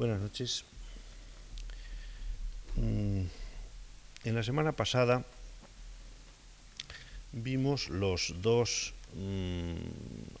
[0.00, 0.64] Buenas noches.
[2.76, 3.24] Mm,
[4.24, 5.26] en la semana pasada
[7.32, 9.76] vimos los dos mm,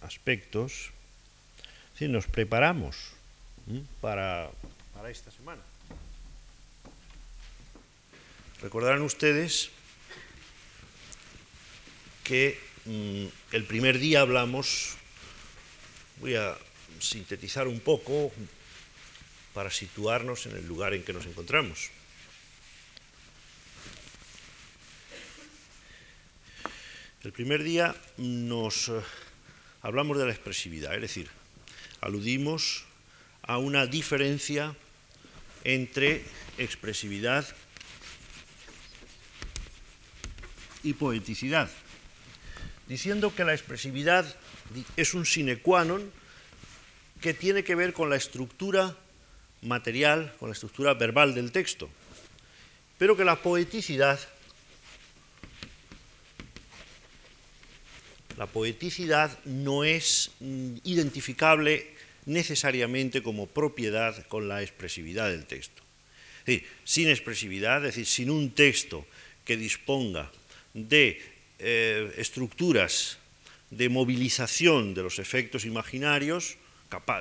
[0.00, 0.92] aspectos,
[1.94, 2.96] si nos preparamos
[4.00, 4.50] para,
[4.94, 5.60] para esta semana.
[8.62, 9.68] Recordarán ustedes
[12.24, 14.96] que mm, el primer día hablamos,
[16.18, 16.56] voy a
[16.98, 18.32] sintetizar un poco
[19.60, 21.90] para situarnos en el lugar en que nos encontramos.
[27.22, 29.02] El primer día nos eh,
[29.82, 31.28] hablamos de la expresividad, es decir,
[32.00, 32.86] aludimos
[33.42, 34.74] a una diferencia
[35.64, 36.24] entre
[36.56, 37.46] expresividad
[40.82, 41.68] y poeticidad,
[42.88, 44.24] diciendo que la expresividad
[44.96, 46.08] es un sine qua non
[47.20, 48.96] que tiene que ver con la estructura
[49.62, 51.88] material, con la estructura verbal del texto,
[52.98, 54.18] pero que la poeticidad,
[58.36, 61.88] la poeticidad no es mm, identificable
[62.26, 65.82] necesariamente como propiedad con la expresividad del texto.
[66.40, 69.06] Es decir, sin expresividad, es decir, sin un texto
[69.44, 70.30] que disponga
[70.74, 71.20] de
[71.58, 73.18] eh, estructuras
[73.70, 76.56] de movilización de los efectos imaginarios,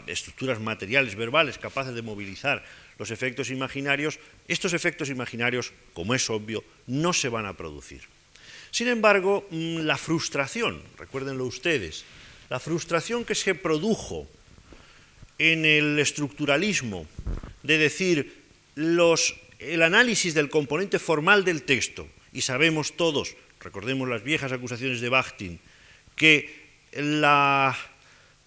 [0.08, 2.64] estructuras materiales, verbales, capaces de movilizar
[2.98, 8.02] los efectos imaginarios, estos efectos imaginarios, como es obvio, no se van a producir.
[8.72, 12.04] Sin embargo, mm, la frustración, recuérdenlo ustedes,
[12.50, 14.28] la frustración que se produjo
[15.38, 17.08] en el estructuralismo
[17.64, 18.44] de decir
[18.76, 25.02] los, el análisis del componente formal del texto, y sabemos todos, recordemos las viejas acusaciones
[25.02, 25.60] de Bakhtin,
[26.16, 27.78] que la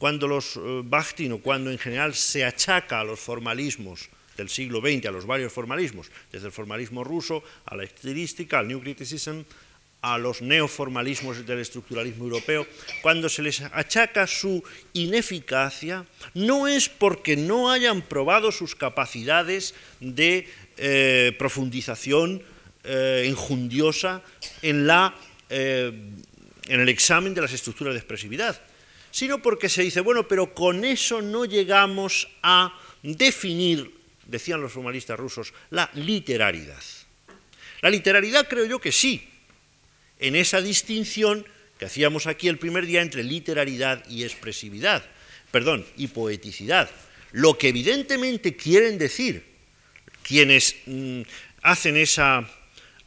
[0.03, 4.81] cuando los eh, Bakhtin o cuando en general se achaca a los formalismos del siglo
[4.81, 9.47] XX, a los varios formalismos, desde el formalismo ruso a la estilística, al New Criticism,
[10.01, 12.67] a los neoformalismos del estructuralismo europeo,
[13.01, 20.49] cuando se les achaca su ineficacia, no es porque no hayan probado sus capacidades de
[20.79, 22.43] eh, profundización
[22.83, 24.21] eh, enjundiosa
[24.63, 25.15] en, la,
[25.49, 26.25] en
[26.67, 28.61] el examen de las estructuras de expresividad,
[29.13, 33.93] sino porque se dice, bueno, pero con eso no llegamos a definir,
[34.27, 36.83] decían los formalistas rusos, la literalidad.
[37.83, 39.29] La literalidad creo yo que sí,
[40.19, 41.47] en esa distinción
[41.79, 45.05] que hacíamos aquí el primer día entre literalidad y expresividad,
[45.51, 46.91] perdón, y poeticidad.
[47.33, 49.45] Lo que evidentemente quieren decir
[50.23, 51.23] quienes mm,
[51.63, 52.49] hacen esa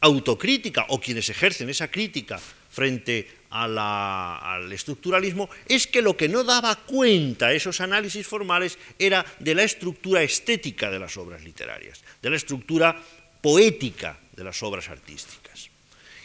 [0.00, 2.38] autocrítica o quienes ejercen esa crítica
[2.70, 9.54] frente al estructuralismo es que lo que no daba cuenta esos análisis formales era de
[9.54, 13.00] la estructura estética de las obras literarias, de la estructura
[13.40, 15.70] poética de las obras artísticas.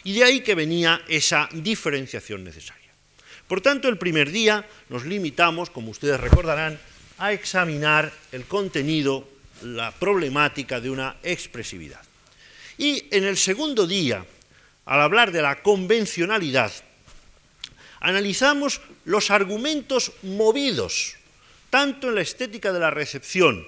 [0.04, 2.82] Y de ahí que venía esa diferenciación necesaria.
[3.46, 6.78] Por tanto, el primer día nos limitamos, como ustedes recordarán,
[7.18, 9.28] a examinar el contenido,
[9.62, 12.00] la problemática de una expresividad.
[12.78, 14.24] Y en el segundo día,
[14.86, 16.72] al hablar de la convencionalidad,
[18.02, 21.14] analizamos los argumentos movidos,
[21.70, 23.64] tanto en la estética de la recepción,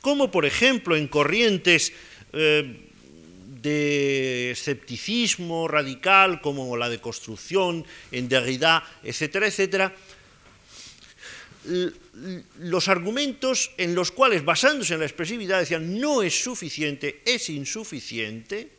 [0.00, 1.92] como por ejemplo en corrientes
[2.32, 2.90] eh,
[3.60, 9.94] de escepticismo radical, como la de construcción, en Derrida, etcétera, etcétera,
[12.60, 18.70] los argumentos en los cuales, basándose en la expresividad, decían no es suficiente, es insuficiente,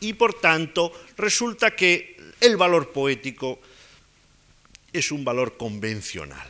[0.00, 2.09] y por tanto resulta que
[2.40, 3.60] el valor poético
[4.92, 6.48] es un valor convencional.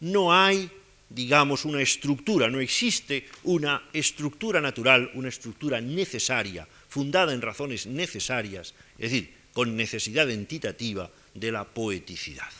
[0.00, 0.70] No hay,
[1.08, 8.74] digamos, una estructura, no existe una estructura natural, una estructura necesaria, fundada en razones necesarias,
[8.98, 12.50] es decir, con necesidad entitativa de la poeticidad.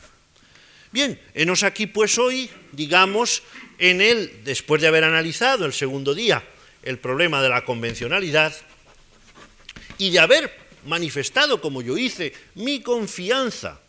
[0.92, 3.42] Bien, enos aquí pues hoy, digamos,
[3.78, 6.42] en el, después de haber analizado el segundo día
[6.82, 8.54] el problema de la convencionalidad
[9.98, 13.80] y de haber manifestado, como yo hice, mi confianza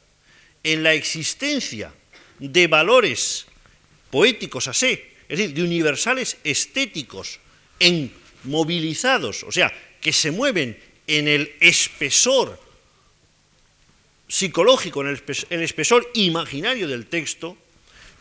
[0.64, 1.94] en la existencia
[2.40, 3.46] de valores
[4.12, 5.00] poéticos así,
[5.30, 7.40] es decir, de universales estéticos
[7.80, 8.14] en
[8.44, 12.60] movilizados, o sea, que se mueven en el espesor
[14.28, 15.20] psicológico, en
[15.50, 17.58] el espesor imaginario del texto,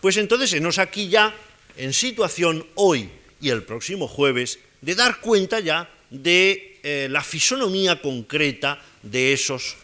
[0.00, 1.34] pues entonces enos aquí ya
[1.76, 8.00] en situación hoy y el próximo jueves de dar cuenta ya de eh, la fisonomía
[8.00, 9.74] concreta de esos,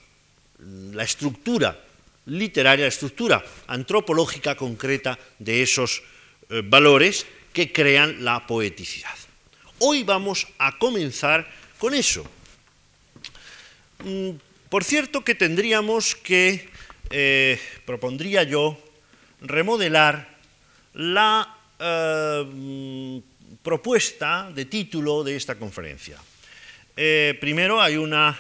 [0.61, 1.75] mm, la estructura
[2.27, 5.99] literaria, la estructura antropológica concreta de esos
[6.49, 9.19] eh, valores que crean la poeticidad.
[9.81, 12.23] Hoy vamos a comenzar con eso.
[14.05, 14.39] Mm,
[14.69, 16.71] por cierto que tendríamos que,
[17.11, 18.79] eh, propondría yo,
[19.41, 20.39] remodelar
[20.95, 23.21] la eh,
[23.61, 26.17] propuesta de título de esta conferencia.
[27.05, 28.39] Eh, primero hay una,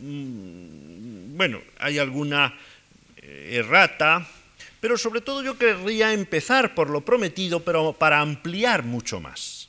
[0.00, 2.56] mm, bueno, hay alguna
[3.20, 4.24] errata,
[4.78, 9.68] pero sobre todo yo querría empezar por lo prometido, pero para ampliar mucho más,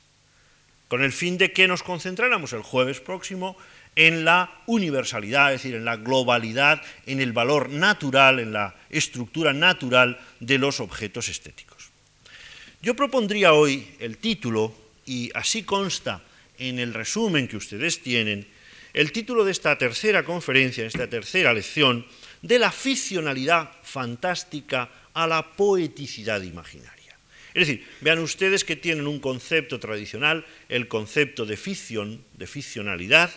[0.86, 3.56] con el fin de que nos concentráramos el jueves próximo
[3.96, 9.52] en la universalidad, es decir, en la globalidad, en el valor natural, en la estructura
[9.52, 11.90] natural de los objetos estéticos.
[12.80, 14.72] Yo propondría hoy el título,
[15.04, 16.22] y así consta
[16.58, 18.46] en el resumen que ustedes tienen,
[18.92, 22.06] el título de esta tercera conferencia, esta tercera lección,
[22.40, 26.96] de la ficcionalidad fantástica a la poeticidad imaginaria.
[27.52, 33.30] Es decir, vean ustedes que tienen un concepto tradicional, el concepto de ficción, de ficcionalidad,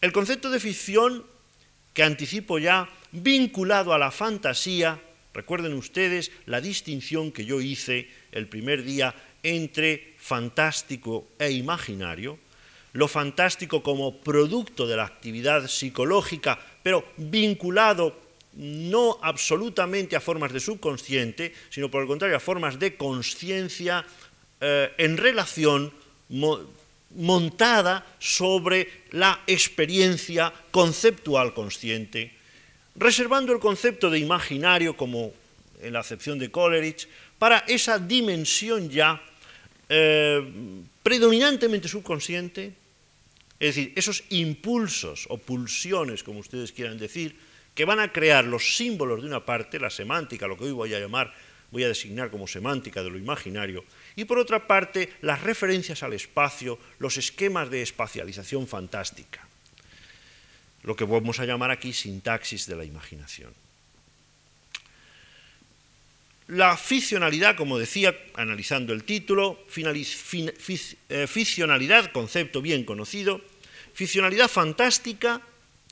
[0.00, 1.24] el concepto de ficción,
[1.92, 5.00] que anticipo ya, vinculado a la fantasía,
[5.32, 12.34] recuerden ustedes la distinción que yo hice el primer día entre fantástico e imaginario,
[12.98, 18.26] lo fantástico como producto de la actividad psicológica, pero vinculado
[18.58, 24.02] no absolutamente a formas de subconsciente, sino por el contrario a formas de conciencia
[24.60, 25.92] eh, en relación
[27.14, 32.34] montada sobre la experiencia conceptual consciente,
[32.96, 35.30] reservando el concepto de imaginario, como
[35.82, 37.06] en la acepción de Coleridge,
[37.38, 39.22] para esa dimensión ya
[39.88, 40.42] eh,
[41.02, 42.74] predominantemente subconsciente,
[43.58, 47.36] es decir, esos impulsos o pulsiones, como ustedes quieran decir,
[47.74, 50.94] que van a crear los símbolos de una parte, la semántica, lo que hoy voy
[50.94, 51.32] a llamar,
[51.70, 53.84] voy a designar como semántica de lo imaginario,
[54.16, 59.46] y por otra parte las referencias al espacio, los esquemas de espacialización fantástica,
[60.82, 63.65] lo que vamos a llamar aquí sintaxis de la imaginación.
[66.48, 73.40] La ficcionalidad, como decía, analizando el título, eh, ficcionalidad, concepto bien conocido,
[73.94, 75.40] ficcionalidad fantástica,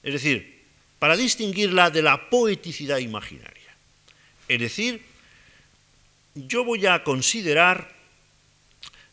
[0.02, 0.62] es decir,
[1.00, 3.74] para distinguirla de la poeticidad imaginaria.
[4.46, 5.02] Es decir,
[6.34, 7.92] yo voy a considerar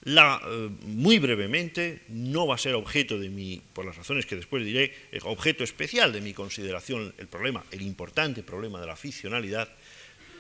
[0.04, 4.36] la, eh, muy brevemente, no va a ser objeto de mi, por las razones que
[4.36, 4.94] después diré,
[5.24, 9.70] objeto especial de mi consideración el problema, el importante problema de la ficcionalidad,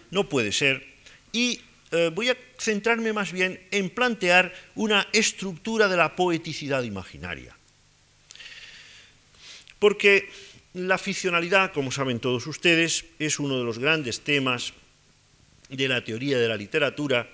[0.09, 0.85] no puede ser,
[1.31, 1.61] y
[1.91, 7.55] eh, voy a centrarme más bien en plantear una estructura de la poeticidad imaginaria.
[9.77, 10.29] Porque
[10.73, 14.73] la ficcionalidad, como saben todos ustedes, es uno de los grandes temas
[15.69, 17.27] de la teoría de la literatura,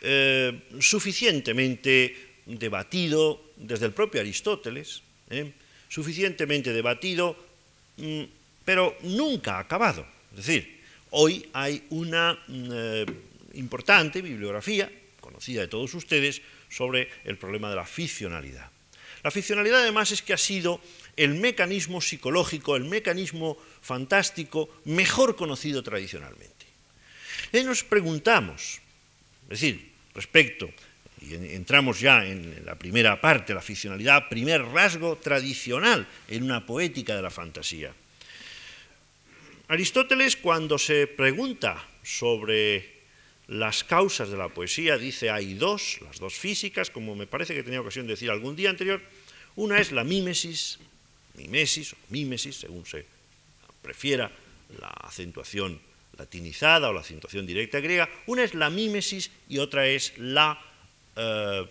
[0.00, 5.52] eh, suficientemente debatido desde el propio Aristóteles, ¿eh?
[5.88, 7.36] suficientemente debatido,
[7.96, 8.22] mm,
[8.64, 10.06] pero nunca acabado.
[10.32, 10.79] Es decir,
[11.10, 13.06] hoy hay una eh,
[13.54, 14.90] importante bibliografía,
[15.20, 18.70] conocida de todos ustedes, sobre el problema de la ficcionalidad.
[19.22, 20.80] La ficcionalidad además es que ha sido
[21.16, 26.66] el mecanismo psicológico, el mecanismo fantástico mejor conocido tradicionalmente.
[27.52, 28.80] Y nos preguntamos,
[29.44, 30.70] es decir, respecto,
[31.20, 37.14] y entramos ya en la primera parte, la ficcionalidad, primer rasgo tradicional en una poética
[37.14, 37.92] de la fantasía.
[39.70, 42.90] Aristóteles cuando se pregunta sobre
[43.46, 47.62] las causas de la poesía, dice hay dos, las dos físicas, como me parece que
[47.62, 49.00] tenía ocasión de decir algún día anterior,
[49.54, 50.80] una es la mímesis,
[51.36, 53.06] mimesis o mímesis, según se
[53.80, 54.32] prefiera
[54.80, 55.80] la acentuación
[56.18, 60.58] latinizada o la acentuación directa griega, una es la mímesis y otra es la,
[61.14, 61.64] eh,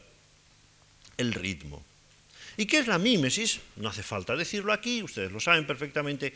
[1.18, 1.84] el ritmo.
[2.56, 3.60] ¿Y qué es la mímesis?
[3.76, 6.34] No hace falta decirlo aquí, ustedes lo saben perfectamente.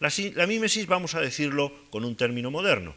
[0.00, 2.94] La, la mímesis vamos a decirlo con un término moderno.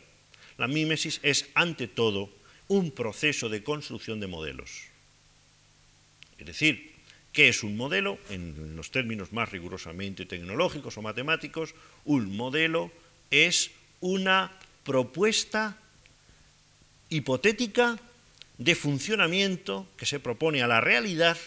[0.57, 2.29] La mímesis es, ante todo,
[2.67, 4.83] un proceso de construcción de modelos.
[6.37, 6.93] Es decir,
[7.31, 8.19] ¿qué es un modelo?
[8.29, 11.75] En los términos más rigurosamente tecnológicos o matemáticos,
[12.05, 12.91] un modelo
[13.31, 14.51] es una
[14.83, 15.77] propuesta
[17.09, 17.99] hipotética
[18.57, 21.37] de funcionamiento que se propone a la realidad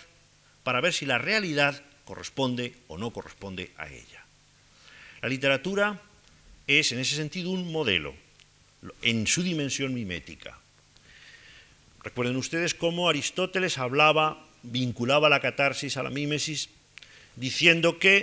[0.63, 4.25] para ver si la realidad corresponde o no corresponde a ella.
[5.23, 6.01] La literatura
[6.67, 8.15] es en ese sentido un modelo
[9.03, 10.59] en su dimensión mimética.
[12.03, 16.71] Recuerden ustedes cómo Aristóteles hablaba, vinculaba la catarsis a la mímesis,
[17.37, 18.19] diciendo que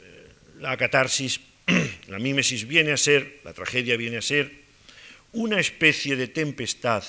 [0.00, 0.28] eh,
[0.60, 1.40] la catarsis
[2.06, 4.52] la mímesis viene a ser, la tragedia viene a ser,
[5.32, 7.02] una especie de tempestad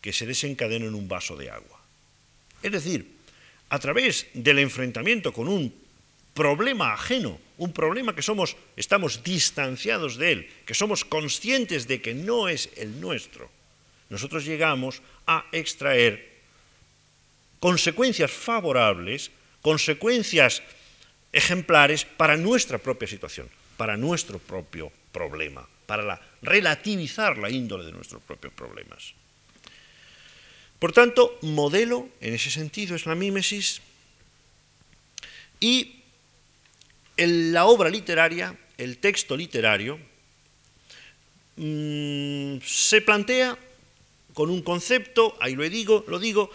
[0.00, 1.80] que se desencadena en un vaso de agua.
[2.62, 3.06] Es decir,
[3.68, 5.81] a través del enfrentamiento con un
[6.34, 12.14] problema ajeno, un problema que somos, estamos distanciados de él, que somos conscientes de que
[12.14, 13.50] no es el nuestro,
[14.12, 16.32] nosotros llegamos a extraer
[17.60, 19.30] consecuencias favorables,
[19.62, 20.62] consecuencias
[21.32, 23.48] ejemplares para nuestra propia situación,
[23.78, 29.14] para nuestro propio problema, para relativizar la índole de nuestros propios problemas.
[30.78, 33.80] Por tanto, modelo en ese sentido es la mímesis
[35.60, 36.01] y
[37.26, 39.98] la obra literaria, el texto literario,
[41.56, 43.58] mm, se plantea
[44.34, 46.50] con un concepto, ahí lo digo, lo digo,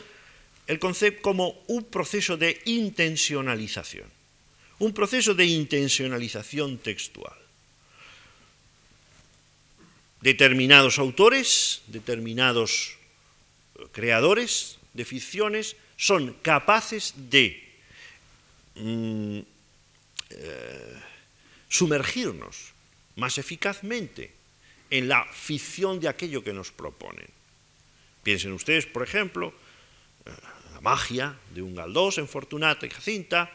[0.68, 4.10] el concepto como un proceso de intencionalización,
[4.80, 7.38] un proceso de intencionalización textual.
[10.22, 12.98] Determinados autores, determinados
[13.92, 17.64] creadores de ficciones son capaces de
[18.76, 19.37] mm, eh,
[21.78, 22.74] sumergirnos
[23.16, 24.32] más eficazmente
[24.90, 27.28] en la ficción de aquello que nos proponen.
[28.24, 29.54] Piensen ustedes, por ejemplo,
[30.26, 30.32] eh,
[30.74, 33.52] la magia de un Galdós en Fortunata y Jacinta,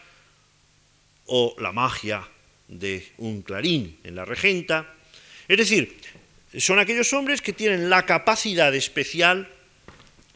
[1.26, 2.29] o la magia
[2.69, 4.95] de un Clarín en la Regenta.
[5.49, 5.97] Es decir,
[6.59, 9.49] son aquellos hombres que tienen la capacidad especial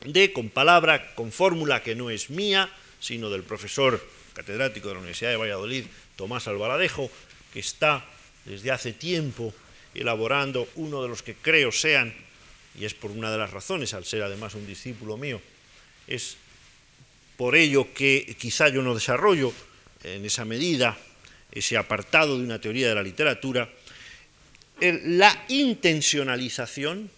[0.04, 4.02] de, con palabra, con fórmula que no es mía, sino del profesor
[4.32, 5.84] catedrático de la Universidad de Valladolid,
[6.16, 7.10] Tomás Albaladejo,
[7.56, 8.04] que está
[8.44, 9.54] desde hace tiempo
[9.94, 12.12] elaborando uno de los que creo sean,
[12.78, 15.40] y es por una de las razones, al ser además un discípulo mío,
[16.06, 16.36] es
[17.38, 19.54] por ello que quizá yo no desarrollo
[20.04, 20.98] en esa medida
[21.50, 23.70] ese apartado de una teoría de la literatura,
[24.82, 27.08] la intencionalización,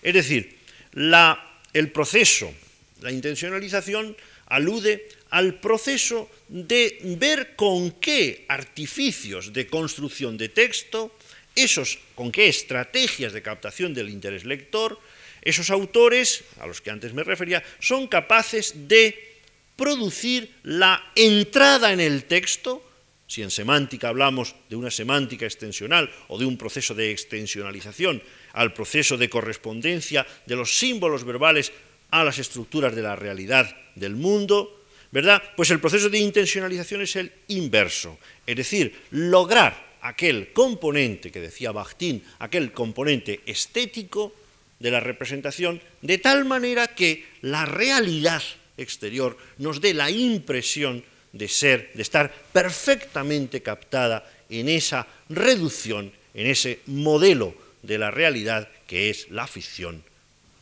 [0.00, 0.58] es decir,
[0.92, 2.54] la el proceso,
[3.00, 11.12] la intencionalización, alude al proceso de ver con qué artificios de construcción de texto,
[11.54, 14.98] esos, con qué estrategias de captación del interés lector,
[15.42, 19.38] esos autores, a los que antes me refería, son capaces de
[19.76, 22.82] producir la entrada en el texto,
[23.26, 28.22] si en semántica hablamos de una semántica extensional o de un proceso de extensionalización,
[28.54, 31.72] al proceso de correspondencia de los símbolos verbales
[32.10, 34.77] a las estructuras de la realidad del mundo,
[35.10, 35.42] ¿verdad?
[35.56, 41.72] Pues el proceso de intencionalización es el inverso, es decir, lograr aquel componente que decía
[41.72, 44.34] Bakhtin, aquel componente estético
[44.78, 48.42] de la representación, de tal manera que la realidad
[48.76, 56.46] exterior nos dé la impresión de ser, de estar perfectamente captada en esa reducción, en
[56.46, 60.02] ese modelo de la realidad que es la ficción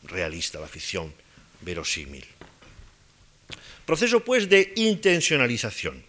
[0.03, 1.13] realista, la ficción
[1.61, 2.36] verosímil.
[3.87, 6.03] Proceso, pues, de intencionalización.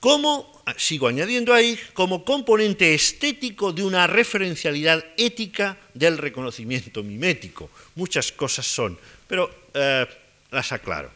[0.00, 7.70] Como, sigo añadiendo ahí, como componente estético de una referencialidad ética del reconocimiento mimético.
[7.94, 10.04] Muchas cosas son, pero eh,
[10.50, 11.12] las aclaro.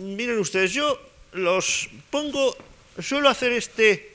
[0.00, 0.98] Miren ustedes, yo
[1.30, 2.56] los pongo,
[2.98, 4.14] suelo hacer este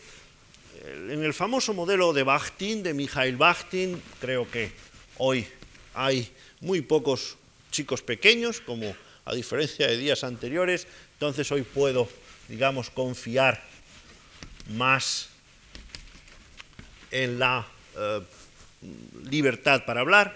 [0.84, 4.72] en el famoso modelo de Bakhtin, de Mikhail Bakhtin, creo que
[5.18, 5.48] hoy
[5.94, 7.38] hay muy pocos
[7.72, 8.94] chicos pequeños, como
[9.30, 12.10] a diferencia de días anteriores, entonces hoy puedo,
[12.48, 13.62] digamos, confiar
[14.70, 15.30] más
[17.12, 18.22] en la eh,
[19.30, 20.34] libertad para hablar.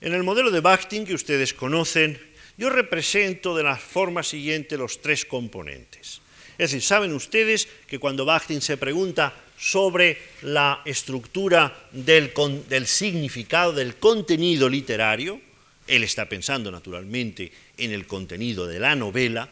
[0.00, 2.20] En el modelo de Bakhtin que ustedes conocen,
[2.56, 6.20] yo represento de la forma siguiente los tres componentes.
[6.58, 13.96] Es decir, saben ustedes que cuando Bakhtin se pregunta sobre la estructura del, significado, del
[13.96, 15.40] contenido literario,
[15.86, 19.48] él está pensando naturalmente en el contenido de la novela,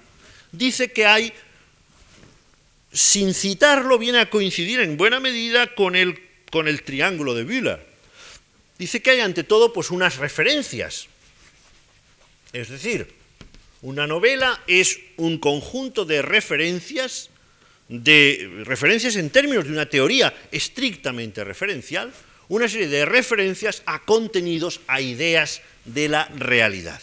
[0.53, 1.33] dice que hay,
[2.93, 7.87] sin citarlo, viene a coincidir en buena medida con el, con el triángulo de Bühler.
[8.79, 11.07] Dice que hay ante todo pues unas referencias.
[12.53, 13.09] Es decir,
[13.83, 17.31] una novela es un conjunto de referencias
[17.89, 22.13] de referencias en términos de una teoría estrictamente referencial,
[22.49, 27.01] una serie de referencias a contenidos, a ideas de la realidad.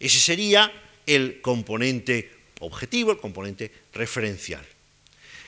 [0.00, 0.72] Ese sería
[1.06, 4.64] el componente objetivo, el componente referencial.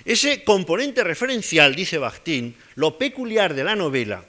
[0.04, 4.24] Ese componente referencial, dice Bakhtin, lo peculiar de la novela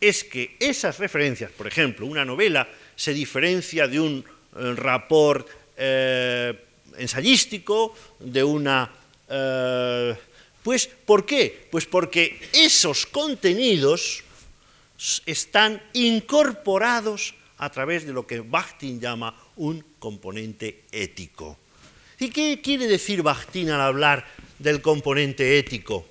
[0.00, 4.24] es que esas referencias, por ejemplo, una novela se diferencia de un
[4.56, 5.44] eh,
[5.76, 6.54] eh,
[6.98, 8.90] ensayístico, de una
[9.28, 10.14] eh,
[10.64, 11.68] pues, ¿por qué?
[11.70, 14.23] Pues porque esos contenidos
[15.26, 21.58] están incorporados a través de lo que Bakhtin llama un componente ético.
[22.18, 24.26] ¿Y qué quiere decir Bakhtin al hablar
[24.58, 26.06] del componente ético?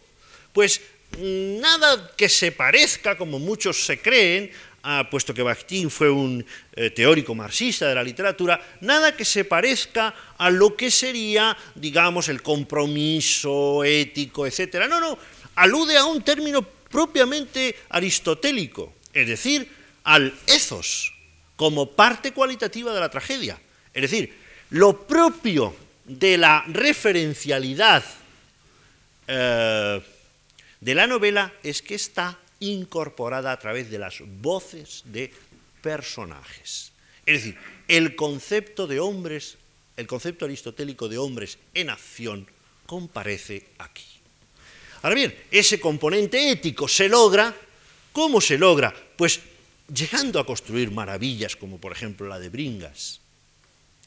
[0.51, 0.81] Pues
[1.17, 4.51] mm, nada que se parezca, como muchos se creen,
[5.09, 10.13] puesto que Bakhtin fue un eh, teórico marxista de la literatura, nada que se parezca
[10.37, 14.85] a lo que sería, digamos, el compromiso ético, etc.
[14.89, 15.17] No, no,
[15.55, 16.61] alude a un término
[16.93, 19.67] propiamente aristotélico, es decir,
[20.03, 21.11] al ethos,
[21.55, 23.59] como parte cualitativa de la tragedia.
[23.91, 24.37] Es decir,
[24.69, 28.03] lo propio de la referencialidad
[29.27, 30.01] eh,
[30.81, 35.33] de la novela es que está incorporada a través de las voces de
[35.81, 36.91] personajes.
[37.25, 37.57] Es decir,
[37.87, 39.57] el concepto de hombres,
[39.97, 42.45] el concepto aristotélico de hombres en acción
[42.85, 44.22] comparece aquí.
[45.03, 47.53] Ahora bien, ese componente ético se logra,
[48.13, 48.93] ¿cómo se logra?
[49.17, 49.41] Pues
[49.93, 53.19] llegando a construir maravillas como por ejemplo la de Bringas,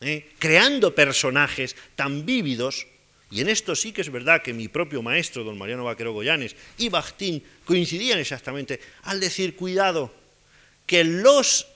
[0.01, 0.33] ¿eh?
[0.39, 2.87] creando personajes tan vívidos
[3.31, 6.57] y en esto sí que es verdad que mi propio maestro, don Mariano Vaquero Goyanes,
[6.79, 10.15] y Bakhtin coincidían exactamente al decir, cuidado,
[10.87, 11.67] que los,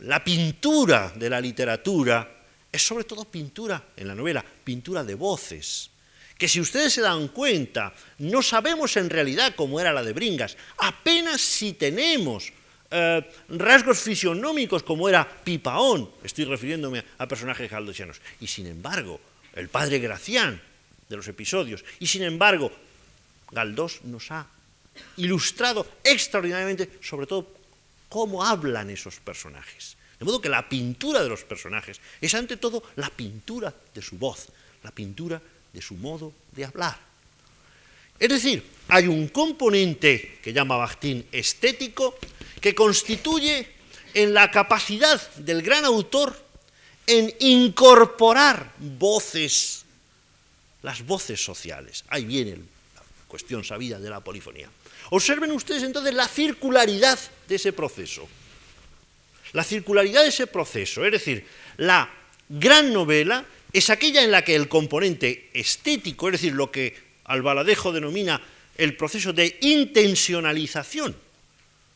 [0.00, 5.90] la pintura de la literatura es sobre todo pintura, en la novela, pintura de voces,
[6.36, 10.56] que si ustedes se dan cuenta, no sabemos en realidad cómo era la de Bringas,
[10.78, 12.52] apenas si tenemos
[12.90, 19.20] eh, rasgos fisionómicos como era Pipaón, estoy refiriéndome a personajes galdosianos, y sin embargo,
[19.54, 20.60] el padre Gracián
[21.08, 21.84] de los episodios.
[21.98, 22.70] Y sin embargo,
[23.50, 24.46] Galdós nos ha
[25.16, 27.48] ilustrado extraordinariamente, sobre todo,
[28.08, 29.96] cómo hablan esos personajes.
[30.18, 34.16] De modo que la pintura de los personajes es ante todo la pintura de su
[34.16, 34.48] voz,
[34.82, 35.40] la pintura
[35.76, 36.96] de su modo de hablar.
[38.18, 42.16] Es decir, hay un componente que llama Bakhtin estético
[42.62, 43.68] que constituye
[44.14, 46.34] en la capacidad del gran autor
[47.06, 49.84] en incorporar voces,
[50.80, 52.04] las voces sociales.
[52.08, 54.70] Ahí viene la cuestión sabida de la polifonía.
[55.10, 58.26] Observen ustedes entonces la circularidad de ese proceso.
[59.52, 62.10] La circularidad de ese proceso, es decir, la
[62.48, 67.92] gran novela es aquella en la que el componente estético, es decir, lo que Albaladejo
[67.92, 68.40] denomina
[68.76, 71.16] el proceso de intencionalización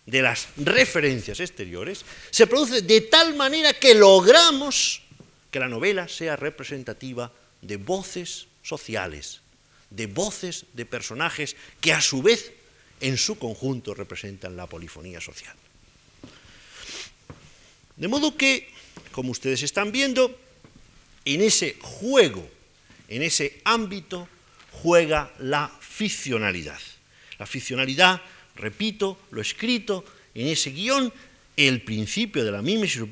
[0.06, 5.02] de las referencias exteriores, se produce de tal manera que logramos
[5.50, 9.40] que la novela sea representativa de voces sociales,
[9.90, 12.52] de voces de personajes que a su vez
[13.00, 15.54] en su conjunto representan la polifonía social.
[17.96, 18.70] De modo que,
[19.12, 20.38] como ustedes están viendo,
[21.24, 22.48] en ese juego,
[23.08, 24.28] en ese ámbito,
[24.70, 26.78] juega la ficcionalidad.
[27.38, 28.20] La ficcionalidad
[28.60, 30.04] repito, lo escrito
[30.34, 31.12] en ese guion,
[31.56, 33.02] el principio de la mímesis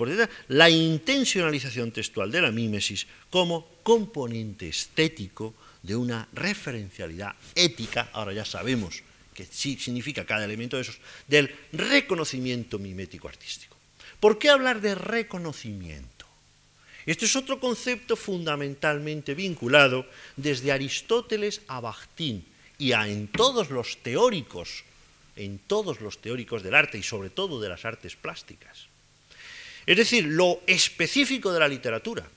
[0.49, 8.45] la intencionalización textual de la mímesis como componente estético de una referencialidad ética, ahora ya
[8.45, 9.03] sabemos
[9.35, 13.77] qué significa cada elemento de esos, del reconocimiento mimético artístico.
[14.19, 16.18] ¿Por qué hablar de reconocimiento?
[17.09, 20.05] Este es otro concepto fundamentalmente vinculado
[20.37, 22.45] desde Aristóteles a Bakhtin
[22.77, 24.85] y a en todos los teóricos
[25.35, 28.89] en todos los teóricos del arte y sobre todo de las artes plásticas.
[29.87, 32.29] Es decir, lo específico de la literatura,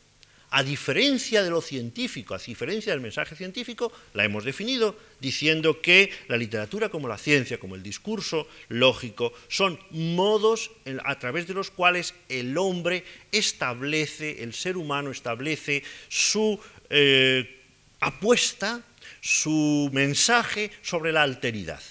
[0.52, 6.12] a diferencia de lo científico, a diferencia del mensaje científico, la hemos definido diciendo que
[6.28, 10.72] la literatura como la ciencia, como el discurso lógico, son modos
[11.06, 16.60] a través de los cuales el hombre establece, el ser humano establece su
[16.90, 17.62] eh,
[18.02, 18.82] apuesta,
[19.22, 21.82] su mensaje sobre la alteridad.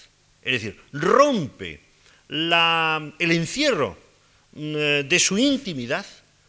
[0.43, 1.81] Es decir, rompe
[2.29, 3.97] el encierro
[4.53, 6.05] mm, de su intimidad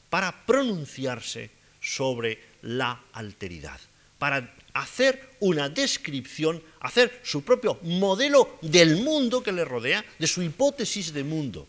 [0.09, 3.79] para pronunciarse sobre la alteridad,
[4.19, 10.41] para hacer una descripción, hacer su propio modelo del mundo que le rodea, de su
[10.43, 11.67] hipótesis de mundo.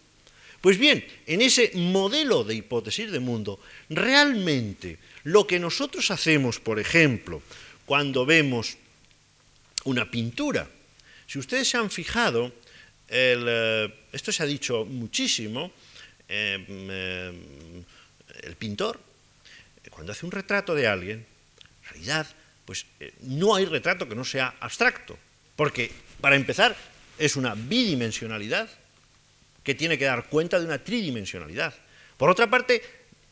[0.60, 6.78] Pues bien, en ese modelo de hipótesis de mundo, realmente lo que nosotros hacemos, por
[6.78, 7.42] ejemplo,
[7.84, 8.76] cuando vemos
[9.84, 10.68] una pintura,
[11.26, 12.52] si ustedes se han fijado,
[13.08, 15.72] eh, esto se ha dicho muchísimo,
[16.28, 17.32] eh, eh,
[18.44, 19.00] el pintor,
[19.90, 21.26] cuando hace un retrato de alguien,
[21.82, 22.26] en realidad,
[22.64, 22.86] pues
[23.22, 25.18] no hay retrato que no sea abstracto,
[25.56, 25.90] porque
[26.20, 26.76] para empezar
[27.18, 28.68] es una bidimensionalidad
[29.62, 31.74] que tiene que dar cuenta de una tridimensionalidad.
[32.16, 32.82] Por otra parte,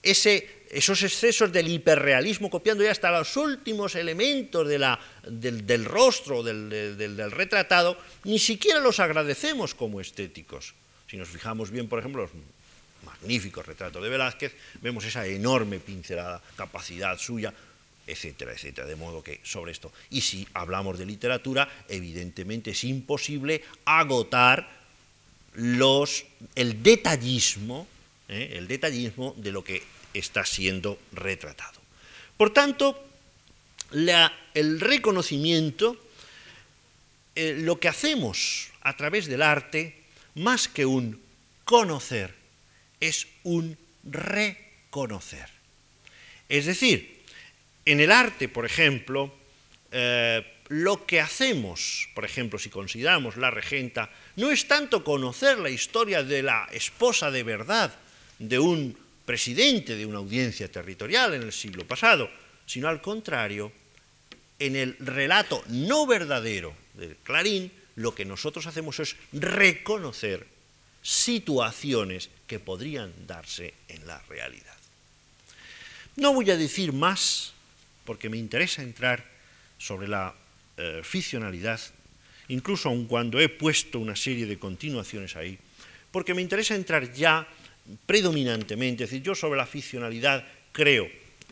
[0.03, 8.39] esos excesos del hiperrealismo, copiando ya hasta los últimos elementos del, rostro, del, retratado, ni
[8.39, 10.75] siquiera los agradecemos como estéticos.
[11.09, 12.31] Si nos fijamos bien, por ejemplo, los
[13.21, 17.53] magnífico retrato de Velázquez, vemos esa enorme pincelada, capacidad suya,
[18.07, 18.87] etcétera, etcétera.
[18.87, 24.69] De modo que sobre esto, y si hablamos de literatura, evidentemente es imposible agotar
[25.55, 27.87] los, el detallismo,
[28.29, 28.55] ¿eh?
[28.57, 29.83] el detallismo de lo que
[30.15, 31.81] está siendo retratado.
[32.37, 32.99] Por tanto,
[33.93, 35.97] el reconocimiento,
[37.35, 40.01] eh, lo que hacemos a través del arte,
[40.37, 41.21] más que un
[41.65, 42.40] conocer,
[43.01, 45.49] es un reconocer.
[46.49, 47.21] Es decir,
[47.85, 49.33] en el arte, por ejemplo,
[49.91, 55.71] eh, lo que hacemos, por ejemplo, si consideramos la regenta, no es tanto conocer la
[55.71, 57.93] historia de la esposa de verdad
[58.39, 62.31] de un presidente de una audiencia territorial en el siglo pasado,
[62.67, 63.73] sino al contrario,
[64.59, 70.47] en el relato no verdadero del Clarín, lo que nosotros hacemos es reconocer
[71.03, 74.75] situaciones que podrían darse en la realidad.
[76.17, 77.55] No voy a decir más,
[78.05, 79.23] porque me interesa entrar
[79.79, 80.35] sobre la
[80.77, 81.79] eh, ficcionalidad,
[82.49, 85.55] incluso aun cuando he puesto una serie de continuaciones ahí,
[86.11, 87.47] porque me interesa entrar ya
[88.07, 91.07] predominantemente, es decir, yo sobre la ficcionalidad creo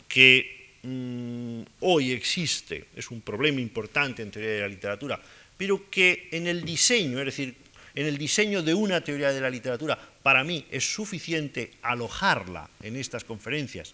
[0.09, 5.19] que Mm, hoy existe, es un problema importante en teoría de la literatura,
[5.57, 7.53] pero que en el diseño, es decir,
[7.99, 12.95] en el diseño de una teoría de la literatura, para mí es suficiente alojarla en
[12.95, 13.93] estas conferencias,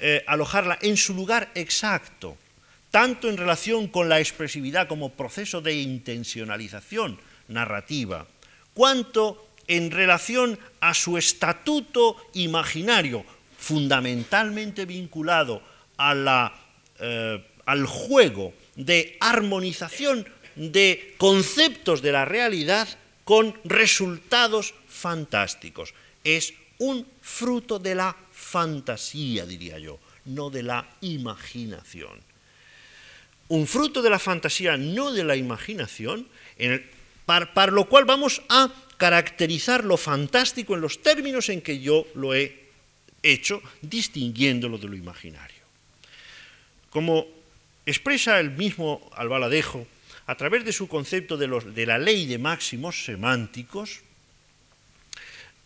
[0.00, 2.36] eh, alojarla en su lugar exacto,
[2.90, 8.26] tanto en relación con la expresividad como proceso de intencionalización narrativa,
[8.74, 13.24] cuanto en relación a su estatuto imaginario,
[13.56, 15.62] fundamentalmente vinculado
[15.96, 22.88] eh, al juego de armonización de conceptos de la realidad
[23.24, 25.94] con resultados fantásticos.
[26.24, 32.20] Es un fruto de la fantasía, diría yo, no de la imaginación.
[33.48, 36.26] Un fruto de la fantasía, no de la imaginación,
[37.26, 42.34] para lo cual vamos a caracterizar lo fantástico en los términos en que yo lo
[42.34, 42.70] he
[43.22, 45.62] hecho, distinguiéndolo de lo imaginario.
[46.90, 47.26] Como
[47.86, 49.86] expresa el mismo Albaladejo,
[50.32, 54.00] a través de su concepto de, la ley de máximos semánticos,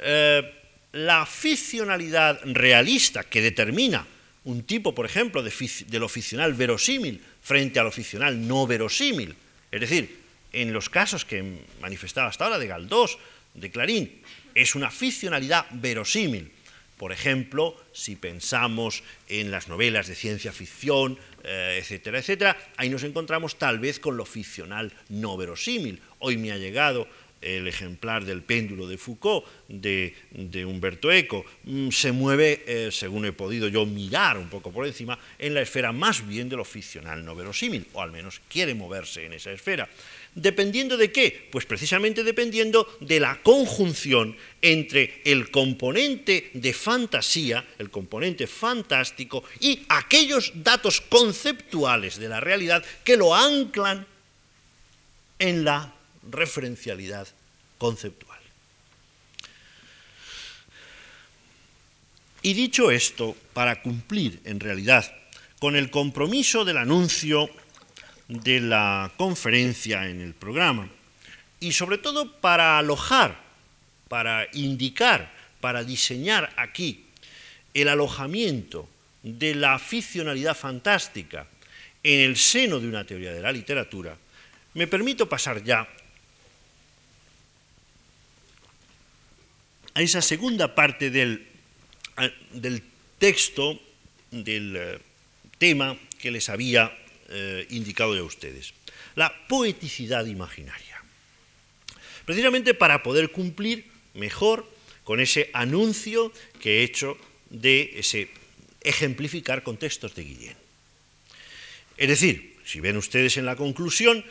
[0.00, 0.42] eh,
[0.90, 4.04] la ficcionalidad realista que determina
[4.42, 5.52] un tipo, por ejemplo, de,
[5.86, 9.36] de lo ficcional verosímil frente a lo ficcional no verosímil,
[9.70, 10.18] es decir,
[10.52, 13.18] en los casos que manifestaba hasta ahora de Galdós,
[13.54, 14.20] de Clarín,
[14.52, 16.50] es una ficcionalidad verosímil,
[16.96, 23.04] por ejemplo, si pensamos en las novelas de ciencia ficción, eh, etcétera, etcétera, ahí nos
[23.04, 26.00] encontramos tal vez con lo ficcional no verosímil.
[26.18, 27.06] Hoy me ha llegado
[27.40, 30.14] el ejemplar del péndulo de Foucault, de,
[30.66, 35.18] Humberto Eco, mm, se mueve, eh, según he podido yo mirar un poco por encima,
[35.38, 39.24] en la esfera más bien de lo ficcional no verosímil, o al menos quiere moverse
[39.24, 39.88] en esa esfera.
[40.36, 41.48] ¿Dependiendo de qué?
[41.50, 49.86] Pues precisamente dependiendo de la conjunción entre el componente de fantasía, el componente fantástico, y
[49.88, 54.06] aquellos datos conceptuales de la realidad que lo anclan
[55.38, 55.94] en la
[56.30, 57.26] referencialidad
[57.78, 58.38] conceptual.
[62.42, 65.10] Y dicho esto, para cumplir en realidad
[65.58, 67.48] con el compromiso del anuncio
[68.28, 70.88] de la conferencia en el programa.
[71.60, 73.40] Y sobre todo para alojar,
[74.08, 77.04] para indicar, para diseñar aquí
[77.74, 78.88] el alojamiento
[79.22, 81.46] de la ficcionalidad fantástica
[82.02, 84.16] en el seno de una teoría de la literatura,
[84.74, 85.88] me permito pasar ya
[89.94, 91.46] a esa segunda parte del,
[92.52, 92.82] del
[93.18, 93.80] texto,
[94.30, 94.98] del eh,
[95.58, 96.94] tema que les había
[97.28, 98.74] eh, indicado ya ustedes.
[99.14, 101.02] La poeticidad imaginaria.
[102.24, 104.70] Precisamente para poder cumplir mejor
[105.04, 107.16] con ese anuncio que he hecho
[107.50, 108.28] de ese
[108.82, 110.56] ejemplificar contextos de Guillén.
[111.96, 114.24] Es decir, si ven ustedes en la conclusión,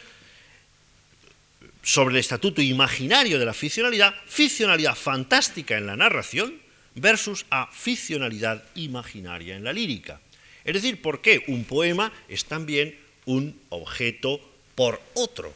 [1.86, 6.60] sobre el estatuto imaginario de la ficcionalidad, ficcionalidad fantástica en la narración
[6.96, 10.20] versus a ficcionalidad imaginaria en la lírica.
[10.66, 14.42] Es decir, ¿por qué un poema es también un objeto
[14.74, 15.54] por otro?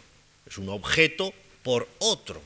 [0.48, 2.42] Es un objeto por otro.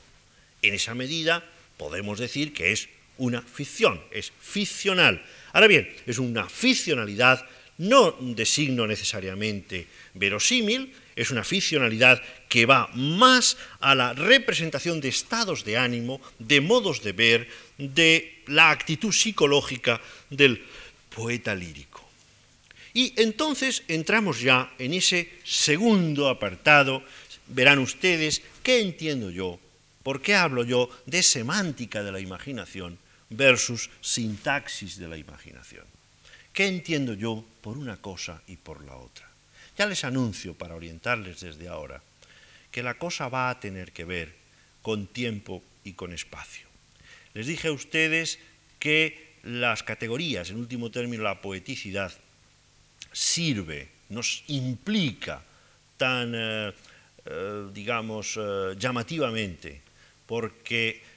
[0.62, 1.44] En esa medida
[1.76, 5.22] podemos decir que es una ficción, es ficcional.
[5.52, 7.46] Ahora bien, es una ficcionalidad
[7.78, 15.08] no de signo necesariamente verosímil, es una ficcionalidad que va más a la representación de
[15.08, 17.48] estados de ánimo, de modos de ver,
[17.78, 20.00] de la actitud psicológica
[20.30, 20.62] del
[21.14, 22.03] poeta lírico.
[22.94, 27.02] Y entonces entramos ya en ese segundo apartado.
[27.48, 29.58] Verán ustedes qué entiendo yo,
[30.04, 32.98] por qué hablo yo de semántica de la imaginación
[33.30, 35.84] versus sintaxis de la imaginación.
[36.52, 39.28] ¿Qué entiendo yo por una cosa y por la otra?
[39.76, 42.00] Ya les anuncio, para orientarles desde ahora,
[42.70, 44.36] que la cosa va a tener que ver
[44.82, 46.68] con tiempo y con espacio.
[47.34, 48.38] Les dije a ustedes
[48.78, 52.12] que las categorías, en último término la poeticidad,
[53.14, 55.42] sirve, nos implica
[55.96, 56.72] tan, eh,
[57.24, 59.80] eh, digamos, eh, llamativamente,
[60.26, 61.14] porque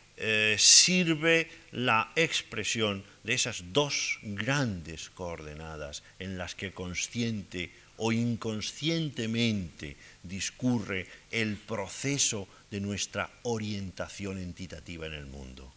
[0.58, 11.06] sirve la expresión de esas dos grandes coordenadas en las que consciente o inconscientemente discurre
[11.30, 15.72] el proceso de nuestra orientación entitativa en el mundo,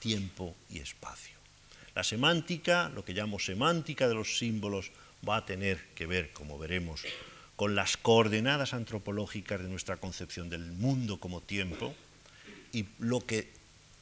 [0.00, 1.34] tiempo y espacio.
[1.94, 4.90] La semántica, lo que llamo semántica de los símbolos,
[5.28, 7.02] va a tener que ver, como veremos,
[7.56, 11.94] con las coordenadas antropológicas de nuestra concepción del mundo como tiempo
[12.72, 13.52] y lo que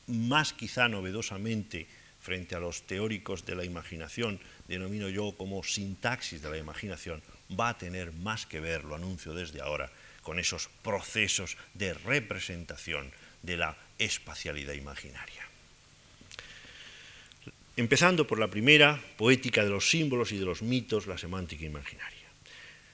[0.07, 1.87] más quizá novedosamente
[2.21, 7.21] frente a los teóricos de la imaginación denomino yo como sintaxis de la imaginación,
[7.59, 9.91] va a tener más que ver, lo anuncio desde ahora,
[10.23, 13.11] con esos procesos de representación
[13.43, 15.42] de la espacialidad imaginaria.
[17.77, 22.29] Empezando por la primera, poética de los símbolos y de los mitos, la semántica imaginaria.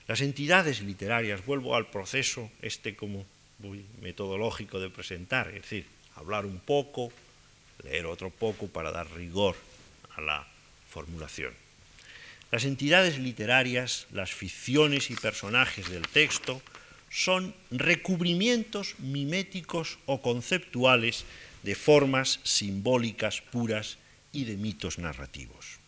[0.07, 3.27] Las entidades literarias, vuelvo al proceso este como
[3.59, 7.13] muy metodológico de presentar, es decir, hablar un poco,
[7.83, 9.57] leer otro poco para dar rigor
[10.15, 10.47] a la
[10.89, 11.53] formulación.
[12.53, 16.63] Las entidades literarias, las ficciones y personajes del texto
[17.11, 21.25] son recubrimientos miméticos o conceptuales
[21.65, 23.99] de formas simbólicas puras
[24.33, 25.79] y de mitos narrativos.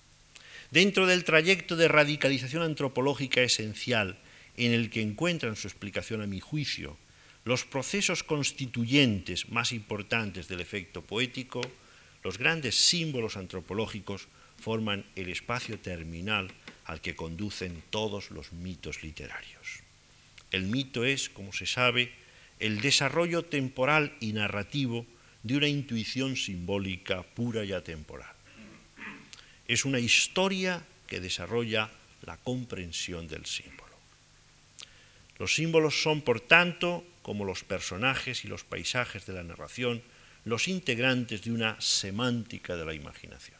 [0.70, 4.18] Dentro del trayecto de radicalización antropológica esencial
[4.56, 6.96] en el que encuentran su explicación a mi juicio
[7.44, 11.62] los procesos constituyentes más importantes del efecto poético,
[12.22, 16.52] los grandes símbolos antropológicos forman el espacio terminal
[16.84, 19.80] al que conducen todos los mitos literarios.
[20.50, 22.12] El mito es, como se sabe,
[22.58, 25.06] el desarrollo temporal y narrativo
[25.42, 28.34] de una intuición simbólica pura y atemporal.
[29.66, 31.90] Es una historia que desarrolla
[32.22, 33.90] la comprensión del símbolo.
[35.38, 40.02] Los símbolos son, por tanto, como los personajes y los paisajes de la narración,
[40.44, 43.58] los integrantes de una semántica de la imaginación.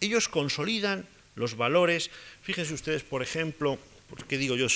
[0.00, 1.06] Ellos consolidan
[1.36, 2.10] los valores,
[2.42, 3.78] fíjense ustedes, por ejemplo,
[4.08, 4.66] ¿por qué digo yo?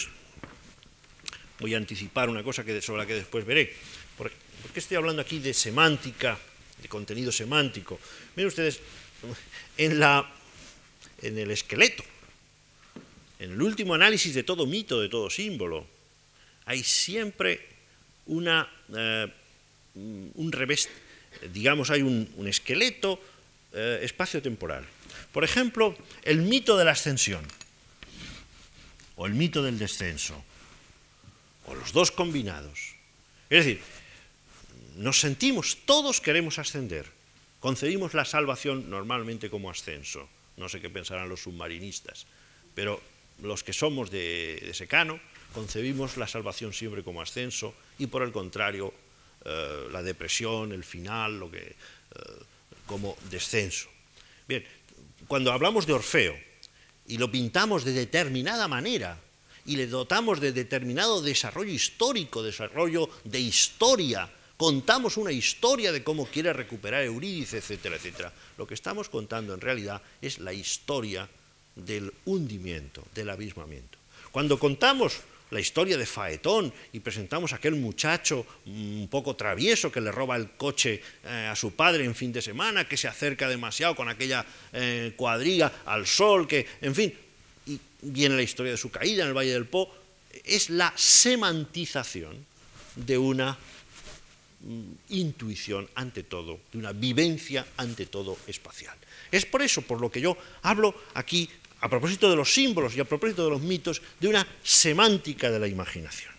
[1.61, 3.74] Voy a anticipar una cosa que, sobre la que después veré.
[4.16, 4.30] ¿Por,
[4.72, 6.38] qué estoy hablando aquí de semántica,
[6.81, 7.98] de contenido semántico?
[8.37, 8.81] Miren ustedes,
[9.77, 10.31] en, la,
[11.22, 12.05] en el esqueleto,
[13.38, 15.87] en el último análisis de todo mito, de todo símbolo,
[16.66, 17.61] hay siempre
[18.27, 19.29] una, eh,
[19.94, 20.88] un revés,
[21.53, 23.20] digamos, hay un, esqueleto
[23.72, 24.85] eh, espacio-temporal.
[25.33, 27.44] Por ejemplo, el mito de la ascensión
[29.16, 30.42] o el mito del descenso,
[31.66, 32.94] o los dos combinados.
[33.48, 33.81] Es decir,
[34.96, 37.07] nos sentimos, todos queremos ascender,
[37.61, 42.26] concebimos la salvación normalmente como ascenso, no sé qué pensarán los submarinistas,
[42.74, 43.00] pero
[43.42, 45.18] los que somos de, secano
[45.52, 48.92] concebimos la salvación siempre como ascenso y por el contrario
[49.44, 51.74] eh, la depresión, el final, lo que, eh,
[52.87, 53.88] como descenso.
[54.46, 54.64] Bien,
[55.26, 56.37] cuando hablamos de Orfeo
[57.07, 59.18] y lo pintamos de determinada manera
[59.66, 66.26] y le dotamos de determinado desarrollo histórico, desarrollo de historia, contamos una historia de cómo
[66.26, 68.32] quiere recuperar Eurídice, etcétera, etcétera.
[68.56, 71.28] Lo que estamos contando en realidad es la historia
[71.74, 73.98] del hundimiento, del abismamiento.
[74.30, 80.00] Cuando contamos la historia de Faetón y presentamos a aquel muchacho un poco travieso que
[80.00, 83.48] le roba el coche eh, a su padre en fin de semana, que se acerca
[83.48, 87.14] demasiado con aquella eh, cuadriga al sol, que, en fin,
[87.66, 89.94] y viene la historia de su caída en el Valle del Po,
[90.42, 92.44] es la semantización
[92.96, 93.56] de una
[95.11, 98.96] intuición ante todo, de una vivencia ante todo espacial.
[99.31, 101.48] Es por eso por lo que yo hablo aquí
[101.81, 105.61] a propósito de los símbolos y a propósito de los mitos, de una semántica de
[105.61, 106.33] la imaginación.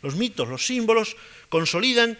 [0.00, 1.16] Los mitos, los símbolos,
[1.48, 2.18] consolidan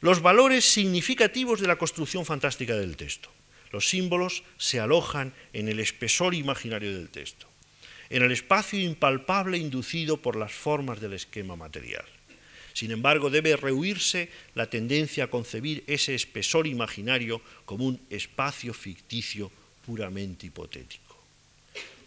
[0.00, 3.30] los valores significativos de la construcción fantástica del texto.
[3.70, 7.46] Los símbolos se alojan en el espesor imaginario del texto,
[8.10, 12.04] en el espacio impalpable inducido por las formas del esquema material.
[12.74, 19.50] Sin embargo, debe rehuirse la tendencia a concebir ese espesor imaginario como un espacio ficticio
[19.86, 21.16] puramente hipotético.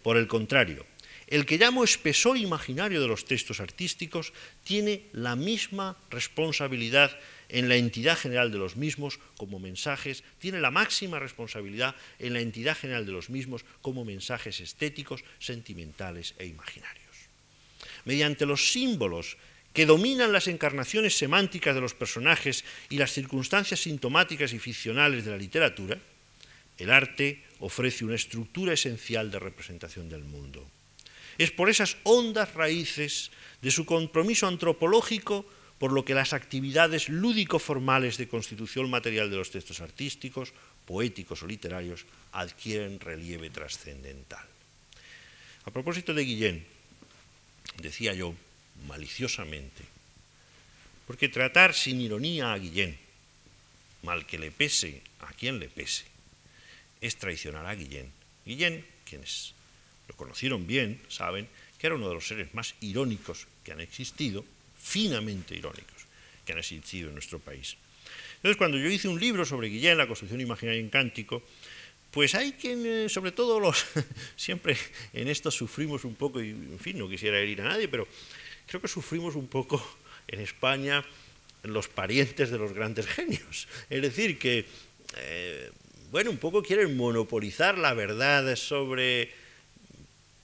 [0.04, 0.84] Por el contrario,
[1.26, 4.32] el que llamo espesor imaginario de los textos artísticos
[4.64, 7.16] tiene la misma responsabilidad
[7.48, 12.40] en la entidad general de los mismos como mensajes, tiene la máxima responsabilidad en la
[12.40, 17.08] entidad general de los mismos como mensajes estéticos, sentimentales e imaginarios.
[18.04, 19.36] Mediante los símbolos
[19.72, 25.30] que dominan las encarnaciones semánticas de los personajes y las circunstancias sintomáticas y ficcionales de
[25.30, 25.98] la literatura,
[26.78, 30.66] el arte ofrece una estructura esencial de representación del mundo.
[31.38, 33.30] Es por esas hondas raíces
[33.62, 35.46] de su compromiso antropológico
[35.78, 40.52] por lo que las actividades lúdico-formales de constitución material de los textos artísticos,
[40.84, 44.42] poéticos o literarios adquieren relieve trascendental.
[45.64, 46.66] A propósito de Guillén,
[47.78, 48.34] decía yo,
[48.86, 49.82] maliciosamente,
[51.06, 52.98] porque tratar sin ironía a Guillén,
[54.02, 56.04] mal que le pese a quien le pese,
[57.00, 58.10] es traicionar a Guillén.
[58.44, 59.54] Guillén, quienes
[60.08, 64.44] lo conocieron bien, saben que era uno de los seres más irónicos que han existido,
[64.80, 66.06] finamente irónicos,
[66.44, 67.76] que han existido en nuestro país.
[68.36, 71.42] Entonces, cuando yo hice un libro sobre Guillén, la construcción imaginaria en cántico,
[72.10, 73.84] pues hay quien, eh, sobre todo los,
[74.36, 74.76] siempre
[75.12, 78.08] en esto sufrimos un poco, y en fin, no quisiera herir a nadie, pero
[78.68, 79.82] creo que sufrimos un poco
[80.28, 81.04] en España
[81.64, 83.66] los parientes de los grandes genios.
[83.90, 84.66] Es decir, que,
[85.16, 85.72] eh,
[86.10, 89.32] bueno, un poco quieren monopolizar la verdad sobre,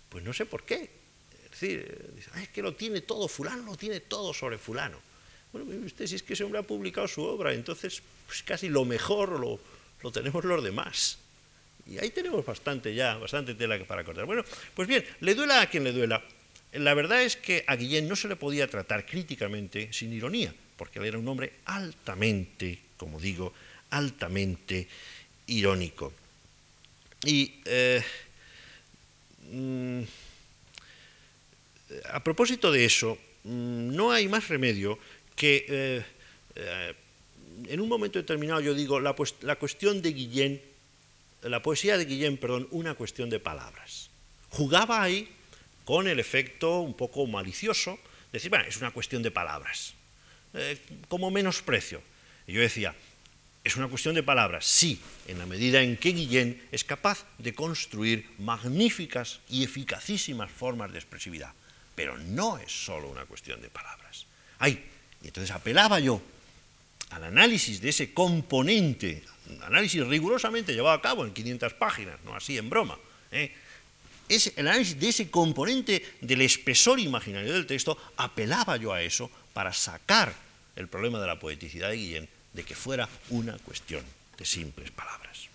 [0.08, 0.90] pues no sé por qué.
[1.44, 4.98] Es decir, es que lo tiene todo fulano, lo tiene todo sobre fulano.
[5.52, 8.84] Bueno, usted si es que ese hombre ha publicado su obra, entonces pues casi lo
[8.84, 9.60] mejor lo,
[10.02, 11.18] lo tenemos los demás.
[11.86, 14.24] Y ahí tenemos bastante ya, bastante tela para cortar.
[14.24, 14.42] Bueno,
[14.74, 16.24] pues bien, le duela a quien le duela.
[16.74, 20.98] La verdad es que a Guillén no se le podía tratar críticamente sin ironía, porque
[20.98, 23.52] él era un hombre altamente, como digo,
[23.90, 24.88] altamente
[25.46, 26.12] irónico.
[27.24, 28.02] Y eh,
[29.50, 30.00] mm,
[32.10, 34.98] a propósito de eso, mm, no hay más remedio
[35.36, 36.04] que eh,
[36.56, 36.94] eh,
[37.68, 40.60] en un momento determinado yo digo la, la cuestión de Guillén
[41.48, 44.10] la poesía de Guillén, perdón, una cuestión de palabras.
[44.50, 45.28] Jugaba ahí
[45.84, 47.98] con el efecto un poco malicioso,
[48.32, 49.94] de decir, bueno, es una cuestión de palabras,
[50.54, 52.02] eh, como menosprecio.
[52.46, 52.94] Y yo decía,
[53.62, 57.54] es una cuestión de palabras, sí, en la medida en que Guillén es capaz de
[57.54, 61.52] construir magníficas y eficacísimas formas de expresividad,
[61.94, 64.26] pero no es solo una cuestión de palabras.
[64.58, 64.84] Ay,
[65.22, 66.20] y entonces apelaba yo
[67.10, 69.22] al análisis de ese componente
[69.62, 72.98] análisis rigurosamente llevado a cabo en 500 páginas, no así en broma.
[73.30, 73.52] ¿eh?
[74.28, 79.72] El análisis de ese componente del espesor imaginario del texto, apelaba yo a eso para
[79.72, 80.34] sacar
[80.76, 84.04] el problema de la poeticidad de Guillén de que fuera una cuestión
[84.38, 85.48] de simples palabras.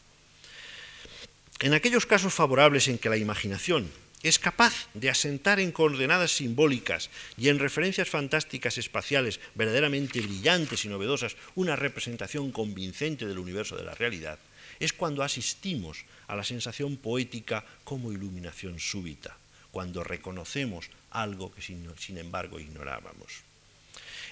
[1.59, 3.89] En aquellos casos favorables en que la imaginación
[4.21, 10.89] es capaz de asentar en coordenadas simbólicas y en referencias fantásticas espaciales verdaderamente brillantes y
[10.89, 14.39] novedosas una representación convincente del universo de la realidad,
[14.79, 19.37] es cuando asistimos a la sensación poética como iluminación súbita,
[19.71, 23.43] cuando reconocemos algo que sin, embargo ignorábamos.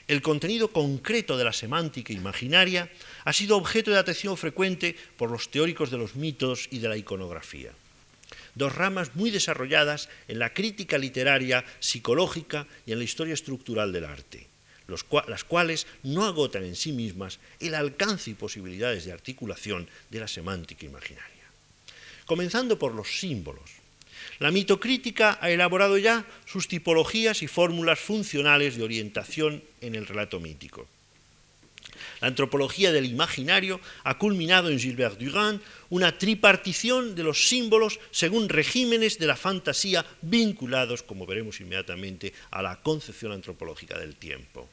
[0.07, 2.89] El contenido concreto de la semántica imaginaria
[3.25, 6.97] ha sido objeto de atención frecuente por los teóricos de los mitos y de la
[6.97, 7.73] iconografía
[8.57, 14.05] dos ramas muy desarrolladas en la crítica literaria, psicológica y en la historia estructural del
[14.05, 14.47] arte,
[14.87, 20.27] las cuales no agotan en sí mismas el alcance y posibilidades de articulación de la
[20.27, 21.43] semántica imaginaria.
[22.25, 23.69] Comenzando por los símbolos.
[24.39, 30.39] La mitocrítica ha elaborado ya sus tipologías y fórmulas funcionales de orientación en el relato
[30.39, 30.87] mítico.
[32.21, 38.49] La antropología del imaginario ha culminado en Gilbert Durand una tripartición de los símbolos según
[38.49, 44.67] regímenes de la fantasía vinculados, como veremos inmediatamente, a la concepción antropológica del tiempo.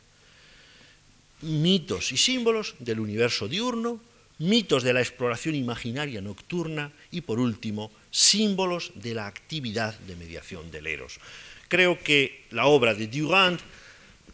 [1.45, 4.01] Mitos y símbolos del universo diurno,
[4.39, 10.71] mitos de la exploración imaginaria nocturna y, por último, símbolos de la actividad de mediación
[10.71, 11.21] del eros.
[11.69, 13.61] Creo que la obra de Durand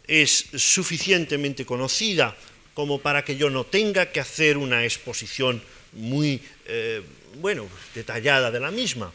[0.07, 2.35] es suficientemente conocida
[2.73, 5.61] como para que yo no tenga que hacer una exposición
[5.93, 7.01] muy, eh,
[7.39, 9.11] bueno, detallada de la misma.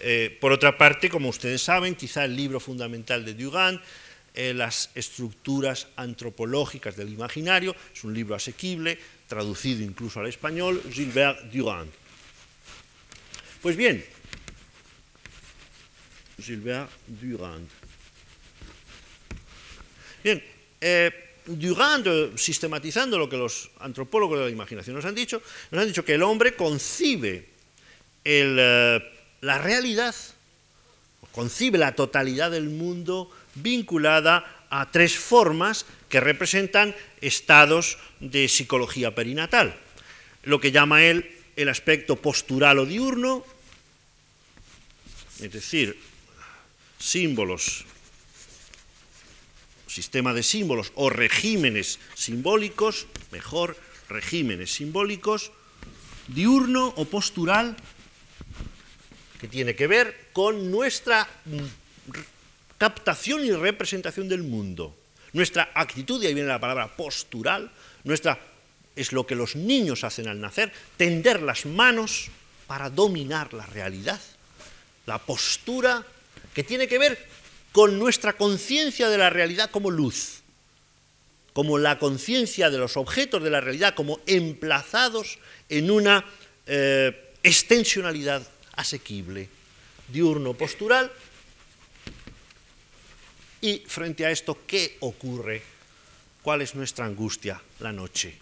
[0.00, 3.80] Eh, por otra parte, como ustedes saben, quizá el libro fundamental de Durand,
[4.36, 11.50] eh, Las estructuras antropológicas del imaginario, es un libro asequible, traducido incluso al español, Gilbert
[11.50, 11.90] Durand.
[13.60, 14.04] Pues bien,
[16.40, 17.68] Gilbert Durand.
[20.22, 20.42] Bien,
[21.46, 26.04] Durand, sistematizando lo que los antropólogos de la imaginación nos han dicho, nos han dicho
[26.04, 27.48] que el hombre concibe
[28.24, 29.00] eh,
[29.40, 30.14] la realidad,
[31.30, 39.76] concibe la totalidad del mundo vinculada a tres formas que representan estados de psicología perinatal.
[40.42, 43.44] Lo que llama él el aspecto postural o diurno,
[45.40, 45.96] es decir,
[46.98, 47.84] símbolos,
[49.86, 53.76] sistema de símbolos o regímenes simbólicos, mejor,
[54.08, 55.52] regímenes simbólicos,
[56.28, 57.76] diurno o postural,
[59.40, 61.28] que tiene que ver con nuestra
[62.78, 64.96] captación y representación del mundo.
[65.32, 67.70] Nuestra actitud, y ahí viene la palabra postural,
[68.04, 68.38] nuestra
[68.94, 72.28] es lo que los niños hacen al nacer, tender las manos
[72.66, 74.20] para dominar la realidad.
[75.04, 76.04] La postura
[76.54, 77.18] que tiene que ver
[77.72, 80.40] con nuestra conciencia de la realidad como luz,
[81.52, 86.24] como la conciencia de los objetos de la realidad como emplazados en una
[86.66, 89.48] eh, extensionalidad asequible,
[90.08, 91.12] diurno postural,
[93.66, 95.60] y frente a esto, ¿qué ocurre?
[96.40, 97.60] ¿Cuál es nuestra angustia?
[97.80, 98.32] La noche.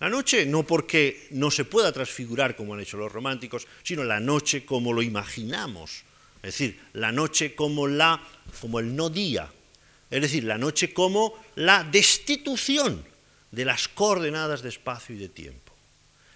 [0.00, 4.20] La noche no porque no se pueda transfigurar como han hecho los románticos, sino la
[4.20, 6.04] noche como lo imaginamos.
[6.36, 8.18] Es decir, la noche como, la,
[8.62, 9.50] como el no día.
[10.10, 13.04] Es decir, la noche como la destitución
[13.50, 15.72] de las coordenadas de espacio y de tiempo.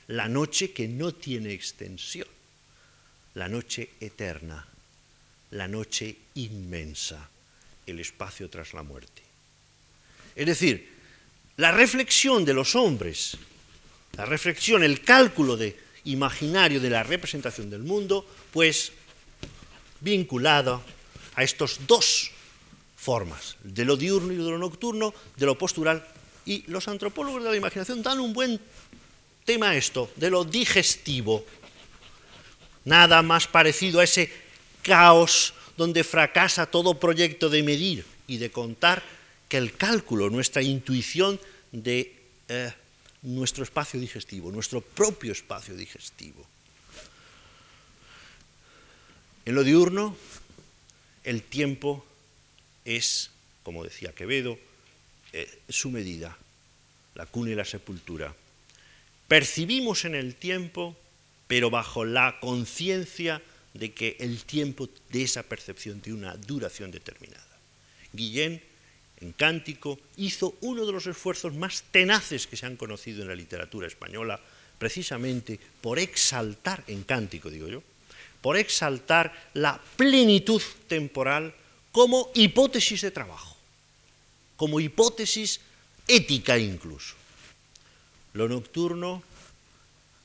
[0.08, 2.28] La noche que no tiene extensión.
[3.32, 4.66] La noche eterna.
[5.52, 7.30] La noche inmensa
[7.90, 9.22] el espacio tras la muerte.
[10.34, 10.92] Es decir,
[11.56, 13.36] la reflexión de los hombres,
[14.16, 18.92] la reflexión, el cálculo de imaginario de la representación del mundo, pues
[20.00, 20.82] vinculado
[21.34, 22.30] a estos dos
[22.96, 26.06] formas, de lo diurno y de lo nocturno, de lo postural,
[26.46, 28.60] y los antropólogos de la imaginación dan un buen
[29.44, 31.44] tema a esto, de lo digestivo.
[32.84, 34.32] Nada más parecido a ese
[34.82, 39.00] caos donde fracasa todo proyecto de medir y de contar,
[39.48, 42.18] que el cálculo, nuestra intuición de
[42.48, 42.72] eh,
[43.22, 46.44] nuestro espacio digestivo, nuestro propio espacio digestivo.
[49.46, 50.16] En lo diurno,
[51.22, 52.04] el tiempo
[52.84, 53.30] es,
[53.62, 54.58] como decía Quevedo,
[55.32, 56.36] eh, su medida,
[57.14, 58.34] la cuna y la sepultura.
[59.28, 60.96] Percibimos en el tiempo,
[61.46, 63.40] pero bajo la conciencia
[63.74, 67.44] de que el tiempo de esa percepción tiene una duración determinada.
[68.12, 68.62] Guillén,
[69.20, 73.34] en Cántico, hizo uno de los esfuerzos más tenaces que se han conocido en la
[73.34, 74.40] literatura española,
[74.78, 77.82] precisamente por exaltar, en Cántico digo yo,
[78.40, 81.52] por exaltar la plenitud temporal
[81.90, 83.56] como hipótesis de trabajo,
[84.56, 85.60] como hipótesis
[86.06, 87.14] ética incluso.
[88.34, 89.22] Lo nocturno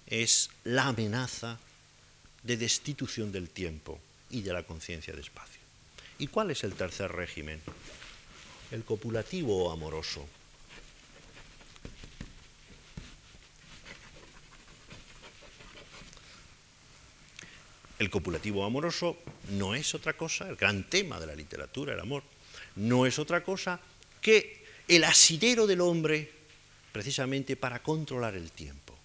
[0.05, 1.57] es la amenaza
[2.43, 5.61] de destitución del tiempo y de la conciencia de espacio.
[6.19, 7.61] ¿Y cuál es el tercer régimen?
[8.71, 10.27] El copulativo o amoroso.
[17.99, 19.17] El copulativo amoroso
[19.51, 22.23] no es otra cosa, el gran tema de la literatura, el amor,
[22.75, 23.79] no es otra cosa
[24.19, 26.29] que el asidero del hombre
[26.91, 28.97] precisamente para controlar el tiempo.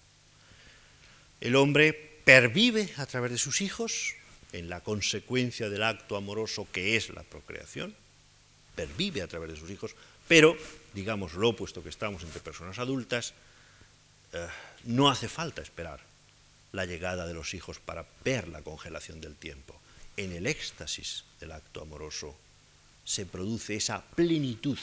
[1.39, 4.13] El hombre pervive a través de sus hijos,
[4.53, 7.95] en la consecuencia del acto amoroso que es la procreación,
[8.75, 9.95] pervive a través de sus hijos,
[10.27, 10.55] pero,
[10.93, 13.33] digámoslo, puesto que estamos entre personas adultas,
[14.33, 14.47] eh,
[14.83, 16.01] no hace falta esperar
[16.71, 19.81] la llegada de los hijos para ver la congelación del tiempo.
[20.15, 22.37] En el éxtasis del acto amoroso
[23.05, 24.77] se produce esa plenitud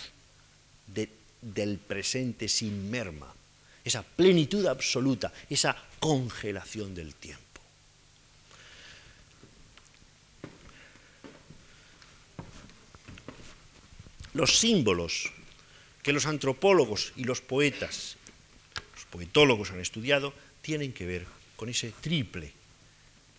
[1.42, 3.32] del presente sin merma,
[3.86, 7.62] esa plenitud absoluta, esa congelación del tiempo.
[14.34, 15.30] Los símbolos
[16.02, 18.16] que los antropólogos y los poetas,
[18.94, 21.24] los poetólogos han estudiado, tienen que ver
[21.54, 22.52] con ese triple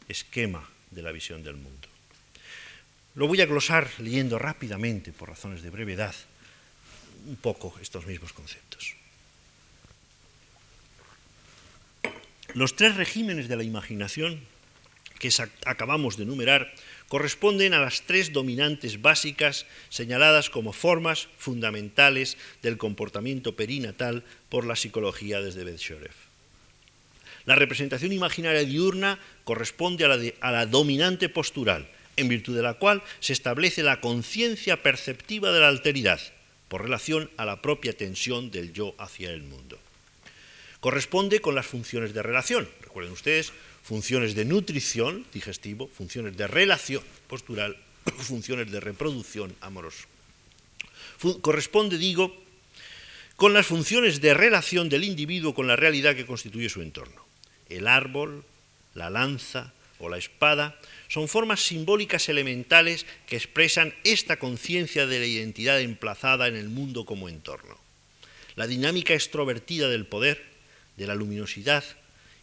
[0.08, 1.90] esquema de la visión del mundo.
[3.16, 6.16] Lo voy a glosar leyendo rápidamente, por razones de brevedad,
[7.28, 8.96] un poco estos mismos conceptos.
[12.58, 14.42] Los tres regímenes de la imaginación
[15.20, 15.30] que
[15.68, 16.74] acabamos de enumerar
[17.08, 24.76] corresponden a las tres dominantes básicas señaladas como formas fundamentales del comportamiento perinatal por la
[24.76, 26.16] psicología desde Betshorev.
[27.46, 33.34] La representación imaginaria diurna corresponde a la dominante postural, en virtud de la cual se
[33.34, 36.22] establece la conciencia perceptiva de la alteridad,
[36.70, 39.78] por relación a la propia tensión del yo hacia el mundo.
[40.80, 42.70] Corresponde con las funciones de relación.
[42.82, 43.52] Recuerden ustedes,
[43.84, 47.78] funciones de nutrición, digestivo, funciones de relación postural,
[48.18, 50.08] funciones de reproducción amorosa.
[51.42, 52.36] corresponde, digo,
[53.38, 57.26] con las funciones de relación del individuo con la realidad que constituye su entorno.
[57.70, 58.44] El árbol,
[58.94, 65.26] la lanza o la espada son formas simbólicas elementales que expresan esta conciencia de la
[65.26, 67.78] identidad emplazada en el mundo como entorno.
[68.56, 70.44] La dinámica extrovertida del poder,
[70.98, 71.84] de la luminosidad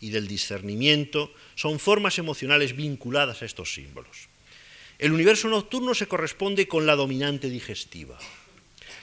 [0.01, 4.29] y del discernimiento son formas emocionales vinculadas a estos símbolos.
[4.99, 8.19] El universo nocturno se corresponde con la dominante digestiva.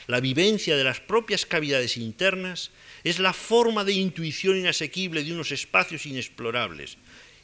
[0.08, 2.72] La vivencia de las propias cavidades internas
[3.04, 6.97] es la forma de intuición inasequible de unos espacios inexplorables,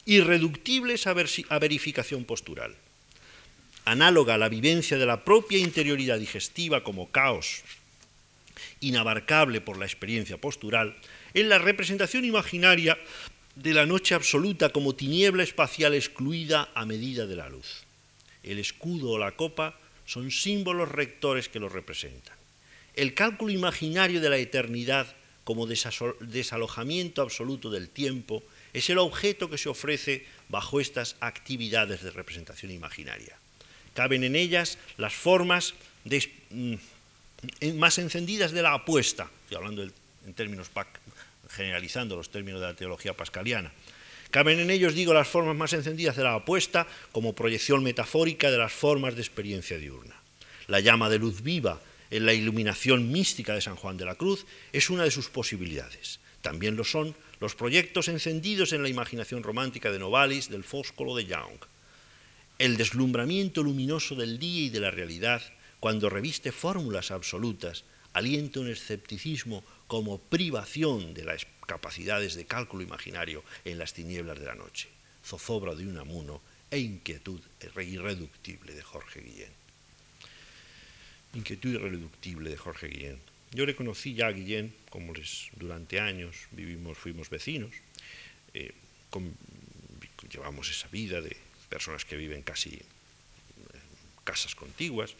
[0.06, 2.76] irreductibles a, verificación postural.
[3.84, 7.62] Análoga a la vivencia de la propia interioridad digestiva como caos,
[8.80, 10.96] inabarcable por la experiencia postural,
[11.34, 12.98] en la representación imaginaria
[13.54, 17.82] de la noche absoluta como tiniebla espacial excluida a medida de la luz.
[18.42, 22.36] El escudo o la copa son símbolos rectores que lo representan.
[22.94, 25.14] El cálculo imaginario de la eternidad
[25.44, 32.10] como desalojamiento absoluto del tiempo es el objeto que se ofrece bajo estas actividades de
[32.10, 33.36] representación imaginaria.
[33.94, 35.74] Caben en ellas las formas
[36.50, 36.74] mm,
[37.74, 40.68] más encendidas de la apuesta, estoy hablando en términos
[41.48, 43.72] generalizando los términos de la teología pascaliana.
[44.30, 48.58] Caben en ellos, digo, las formas más encendidas de la apuesta como proyección metafórica de
[48.58, 50.20] las formas de experiencia diurna.
[50.66, 51.80] La llama de luz viva
[52.10, 56.20] en la iluminación mística de San Juan de la Cruz es una de sus posibilidades.
[56.42, 61.24] También lo son los proyectos encendidos en la imaginación romántica de Novalis del Fóscolo de
[61.24, 61.58] Young.
[62.58, 65.42] El deslumbramiento luminoso del día y de la realidad,
[65.80, 73.42] cuando reviste fórmulas absolutas, alienta un escepticismo como privación de las capacidades de cálculo imaginario
[73.64, 74.88] en las tinieblas de la noche,
[75.24, 79.52] zozobra de un amuno e inquietud irreductible de Jorge Guillén.
[81.34, 83.18] Inquietud irreductible de Jorge Guillén.
[83.50, 87.72] Yo le conocí ya a Guillén, como les, durante años vivimos, fuimos vecinos,
[88.52, 88.72] eh,
[90.30, 91.34] llevamos esa vida de
[91.68, 93.80] personas que viven casi en
[94.24, 95.14] casas contiguas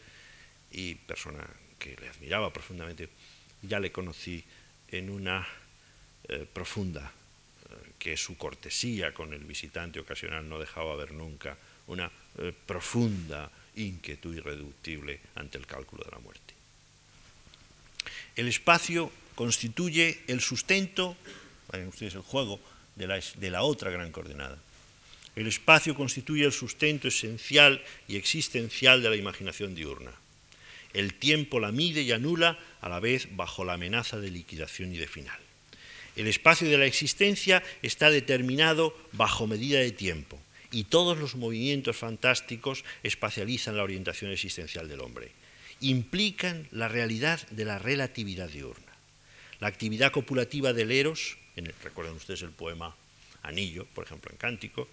[0.71, 1.49] y persona
[1.79, 3.09] que le admiraba profundamente.
[3.63, 4.45] Ya le conocí
[4.91, 5.47] en una
[6.29, 7.11] eh, profunda,
[7.71, 12.11] eh, que su cortesía con el visitante ocasional no dejaba ver nunca, una
[12.67, 16.55] profunda inquietud irreductible ante el cálculo de la muerte.
[18.37, 21.17] El espacio constituye el sustento,
[21.73, 22.61] vayan ustedes el juego,
[22.95, 24.59] de la otra gran coordenada.
[25.39, 30.13] El espacio constituye el sustento esencial y existencial de la imaginación diurna.
[30.99, 34.99] El tiempo la mide y anula a la vez bajo la amenaza de liquidación y
[34.99, 35.39] de final.
[36.17, 40.41] El espacio de la existencia está determinado bajo medida de tiempo
[40.73, 45.31] y todos los movimientos fantásticos espacializan la orientación existencial del hombre
[45.81, 48.93] implican la realidad de la relatividad diurna.
[49.61, 52.97] La actividad copulativa del Eros, en recuerden ustedes el poema
[53.45, 54.89] Anillo, por ejemplo, en Cántico,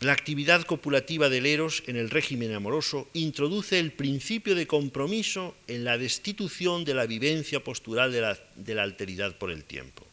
[0.00, 5.84] la actividad copulativa del Eros en el régimen amoroso introduce el principio de compromiso en
[5.84, 10.06] la destitución de la vivencia postural de la, alteridad por el tiempo.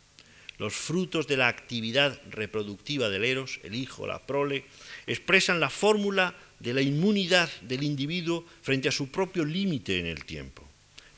[0.58, 4.66] Los frutos de la actividad reproductiva del Eros, el hijo, la prole,
[5.06, 10.26] expresan la fórmula de la inmunidad del individuo frente a su propio límite en el
[10.26, 10.68] tiempo,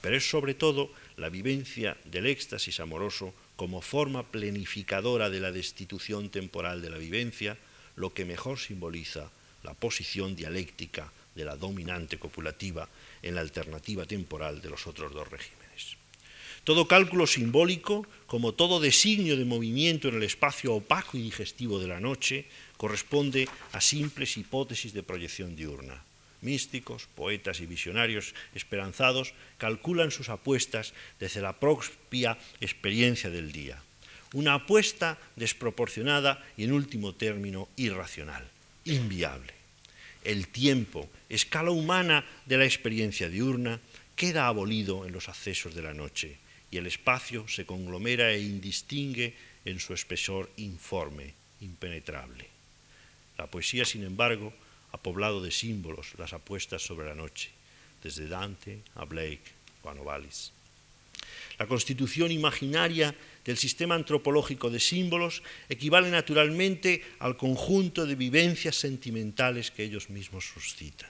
[0.02, 6.30] pero es sobre todo la vivencia del éxtasis amoroso como forma planificadora de la destitución
[6.30, 7.58] temporal de la vivencia,
[8.00, 9.30] lo que mejor simboliza
[9.64, 12.88] la posición dialéctica de la dominante copulativa
[13.22, 15.98] en la alternativa temporal de los otros dos regímenes.
[16.64, 21.88] Todo cálculo simbólico, como todo designio de movimiento en el espacio opaco y digestivo de
[21.88, 22.46] la noche,
[22.78, 26.04] corresponde a simples hipótesis de proyección diurna.
[26.42, 33.84] Místicos, poetas y visionarios esperanzados calculan sus apuestas desde la propia experiencia del día.
[34.34, 38.48] Una apuesta desproporcionada y, en último término, irracional,
[38.86, 39.54] inviable.
[40.24, 43.80] El tiempo, escala humana de la experiencia diurna,
[44.16, 46.38] queda abolido en los accesos de la noche
[46.72, 49.34] y el espacio se conglomera e indistingue
[49.66, 52.48] en su espesor informe, impenetrable.
[53.38, 54.54] La poesía, sin embargo,
[54.92, 57.50] ha poblado de símbolos las apuestas sobre la noche,
[58.04, 59.52] desde Dante a Blake
[59.84, 60.52] o a Novalis.
[61.58, 63.16] La constitución imaginaria
[63.50, 65.42] del sistema antropológico de símbolos
[65.74, 71.10] equivale naturalmente al conjunto de vivencias sentimentales que ellos mismos suscitan.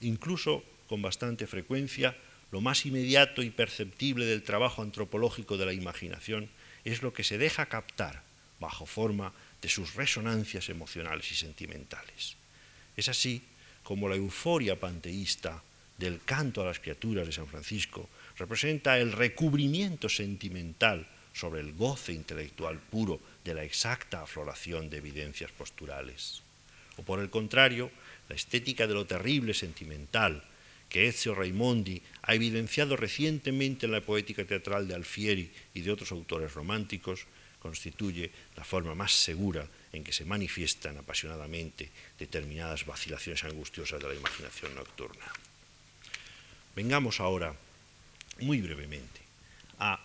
[0.00, 2.14] Incluso con bastante frecuencia,
[2.52, 6.48] lo más inmediato y perceptible del trabajo antropológico de la imaginación
[6.84, 8.22] es lo que se deja captar
[8.60, 12.36] bajo forma de sus resonancias emocionales y sentimentales.
[12.96, 13.42] Es así
[13.82, 15.64] como la euforia panteísta
[15.98, 22.12] del canto a las criaturas de San Francisco representa el recubrimiento sentimental sobre el goce
[22.12, 26.42] intelectual puro de la exacta afloración de evidencias posturales.
[26.96, 27.90] O por el contrario,
[28.28, 30.44] la estética de lo terrible sentimental
[30.90, 36.10] que Ezio Raimondi ha evidenciado recientemente en la poética teatral de Alfieri y de otros
[36.10, 37.26] autores románticos,
[37.60, 44.14] constituye la forma más segura en que se manifiestan apasionadamente determinadas vacilaciones angustiosas de la
[44.14, 45.26] imaginación nocturna.
[46.74, 47.54] Vengamos ahora,
[48.40, 49.20] muy brevemente,
[49.78, 50.00] a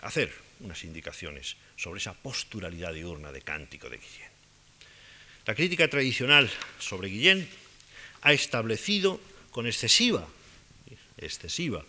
[0.00, 4.32] hacer unas indicaciones sobre esa posturalidad diurna de cántico de Guillén.
[5.46, 7.48] La crítica tradicional sobre Guillén
[8.22, 9.20] ha establecido
[9.50, 10.26] con excesiva,
[11.18, 11.84] excesiva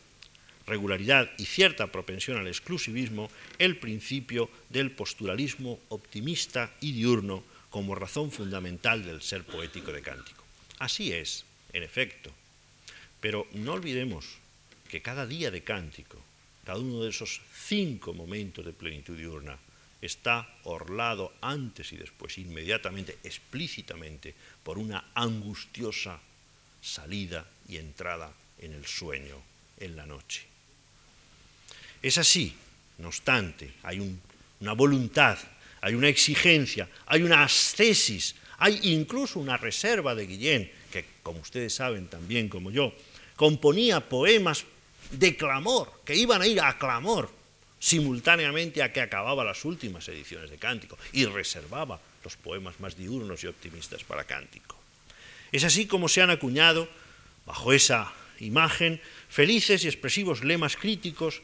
[0.66, 3.30] regularidad y cierta propensión al exclusivismo
[3.60, 10.44] el principio del posturalismo optimista y diurno como razón fundamental del ser poético de Cántico.
[10.80, 12.32] Así es, en efecto,
[13.20, 14.26] pero no olvidemos
[14.90, 16.22] que cada día de Cántico,
[16.66, 19.58] cada uno de esos cinco momentos de plenitud diurna,
[20.02, 24.34] está orlado antes y después, inmediatamente, explícitamente,
[24.64, 26.20] por una angustiosa
[26.82, 29.42] salida y entrada en el sueño,
[29.80, 30.44] en la noche.
[32.02, 32.54] Es así,
[32.98, 34.18] no obstante, hay
[34.60, 35.38] una voluntad,
[35.82, 41.74] hay una exigencia, hay una ascesis, hay incluso una reserva de Guillén, que como ustedes
[41.76, 42.94] saben también como yo,
[43.36, 44.66] componía poemas
[45.12, 47.30] de clamor, que iban a ir a clamor
[47.80, 53.44] simultáneamente a que acababa las últimas ediciones de Cántico y reservaba los poemas más diurnos
[53.44, 54.78] y optimistas para Cántico.
[55.52, 56.88] Es así como se han acuñado,
[57.46, 61.42] bajo esa imagen, felices y expresivos lemas críticos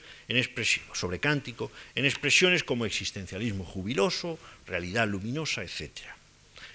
[0.93, 5.91] sobre cántico, en expresiones como existencialismo jubiloso, realidad luminosa, etc.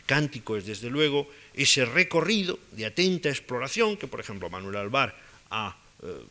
[0.06, 5.16] Cántico es, desde luego, ese recorrido de atenta exploración que, por ejemplo, Manuel Alvar
[5.50, 6.22] ha eh,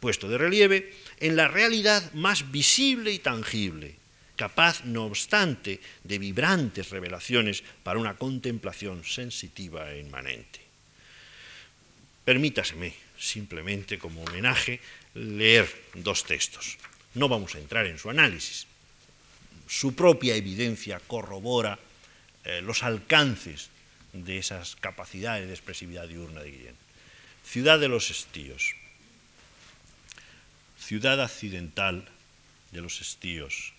[0.00, 3.94] puesto de relieve, en la realidad más visible y tangible,
[4.36, 10.60] capaz, no obstante, de vibrantes revelaciones para una contemplación sensitiva e inmanente.
[12.24, 14.80] Permítaseme simplemente como homenaje,
[15.14, 16.76] leer dos textos.
[17.14, 18.66] No vamos a entrar en su análisis.
[19.66, 21.78] Su propia evidencia corrobora
[22.44, 23.70] eh, los alcances
[24.12, 26.76] de esas capacidades de expresividad diurna de Guillén.
[27.44, 28.74] Ciudad de los estíos.
[30.86, 32.06] Ciudad accidental
[32.70, 33.72] de los estíos,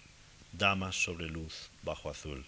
[0.51, 2.43] damas sobre luz bajo azul.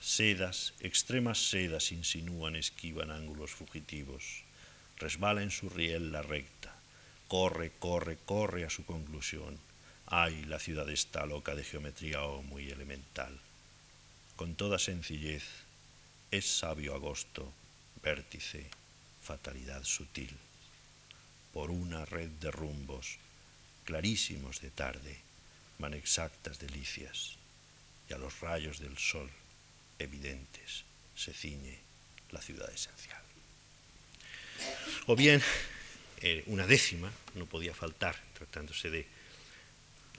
[0.00, 4.42] Sedas, extremas sedas insinúan, esquivan ángulos fugitivos
[4.98, 6.74] resbala en su riel la recta,
[7.28, 9.56] corre, corre, corre a su conclusión.
[10.06, 13.38] Ay, la ciudad está loca de geometría o oh, muy elemental.
[14.34, 15.44] Con toda sencillez,
[16.32, 17.52] es sabio agosto,
[18.02, 18.66] vértice,
[19.22, 20.36] fatalidad sutil.
[21.52, 23.18] Por una red de rumbos,
[23.88, 25.16] clarísimos de tarde,
[25.78, 27.40] van exactas delicias,
[28.06, 29.30] y a los rayos del sol,
[29.98, 30.84] evidentes,
[31.16, 31.80] se ciñe
[32.30, 33.22] la ciudad esencial.
[35.06, 35.40] O bien,
[36.20, 39.06] eh, una décima, no podía faltar, tratándose de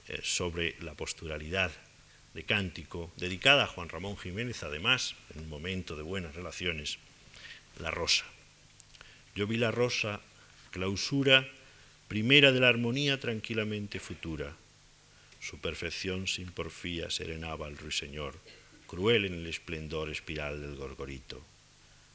[0.08, 1.70] eh, sobre la posturalidad
[2.34, 6.98] de cántico, dedicada a Juan Ramón Jiménez, además, en un momento de buenas relaciones,
[7.78, 8.24] la rosa.
[9.36, 10.20] Yo vi la rosa,
[10.72, 11.46] clausura
[12.10, 14.56] primera de la armonía tranquilamente futura.
[15.38, 18.34] Su perfección sin porfía serenaba al ruiseñor,
[18.88, 21.40] cruel en el esplendor espiral del gorgorito,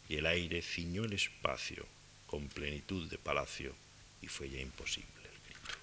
[0.10, 1.86] y el aire ciñó el espacio
[2.28, 3.74] con plenitud de palacio
[4.22, 5.78] y fue ya imposible el grito.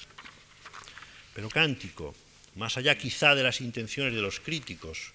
[1.35, 2.15] Pero Cántico,
[2.57, 5.15] más allá quizá de las intenciones de los críticos,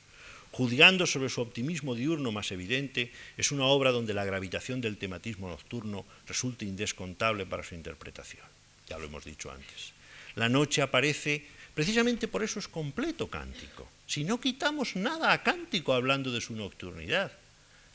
[0.50, 5.50] juzgando sobre su optimismo diurno más evidente, es una obra donde la gravitación del tematismo
[5.50, 8.57] nocturno resulta indescontable para su interpretación.
[8.88, 9.94] Ya lo hemos dicho antes.
[10.36, 13.88] La noche aparece, precisamente por eso es completo cántico.
[14.06, 17.32] Si no quitamos nada a cántico hablando de su nocturnidad.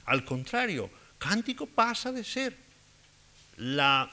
[0.07, 2.57] Al contrario, cántico pasa de ser
[3.57, 4.11] la,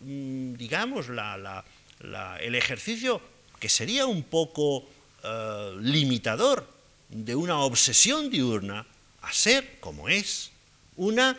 [0.00, 3.22] mm, digamos, el ejercicio
[3.58, 4.88] que sería un poco
[5.24, 6.66] eh, limitador
[7.08, 8.86] de una obsesión diurna
[9.22, 10.50] a ser, como es,
[10.96, 11.36] una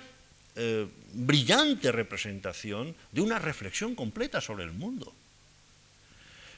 [0.56, 5.14] eh, brillante representación de una reflexión completa sobre el mundo.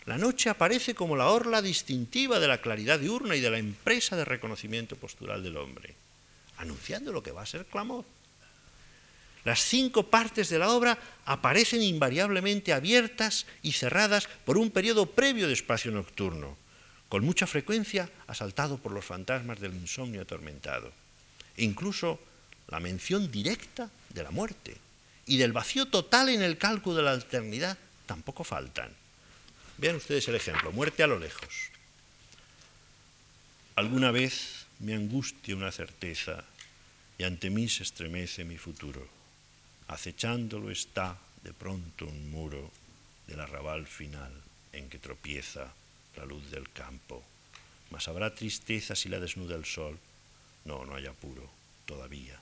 [0.05, 4.15] La noche aparece como la orla distintiva de la claridad diurna y de la empresa
[4.15, 5.93] de reconocimiento postural del hombre,
[6.57, 8.05] anunciando lo que va a ser clamor.
[9.43, 15.47] Las cinco partes de la obra aparecen invariablemente abiertas y cerradas por un periodo previo
[15.47, 16.57] de espacio nocturno,
[17.09, 20.91] con mucha frecuencia asaltado por los fantasmas del insomnio atormentado.
[21.57, 22.19] E incluso
[22.71, 24.77] la mención directa de la muerte
[25.25, 28.91] y del vacío total en el cálculo de la eternidad tampoco faltan.
[29.77, 31.69] Vean ustedes el ejemplo, muerte a lo lejos.
[33.75, 36.43] Alguna vez me angustia una certeza
[37.17, 39.07] y ante mí se estremece mi futuro.
[39.87, 42.71] Acechándolo está de pronto un muro
[43.27, 44.31] del arrabal final
[44.73, 45.71] en que tropieza
[46.15, 47.23] la luz del campo.
[47.91, 49.99] Mas habrá tristeza si la desnuda el sol.
[50.65, 51.49] No, no hay apuro
[51.85, 52.40] todavía.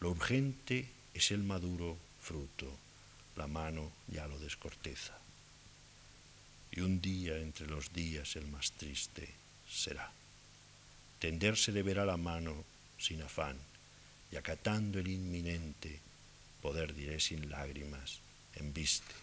[0.00, 2.70] Lo urgente es el maduro fruto.
[3.36, 5.16] La mano ya lo descorteza
[6.76, 9.26] y un día entre los días el más triste
[9.68, 10.12] será.
[11.18, 12.64] Tenderse deberá la mano
[12.98, 13.56] sin afán,
[14.30, 15.98] y acatando el inminente,
[16.60, 18.20] poder diré sin lágrimas,
[18.54, 19.14] embiste,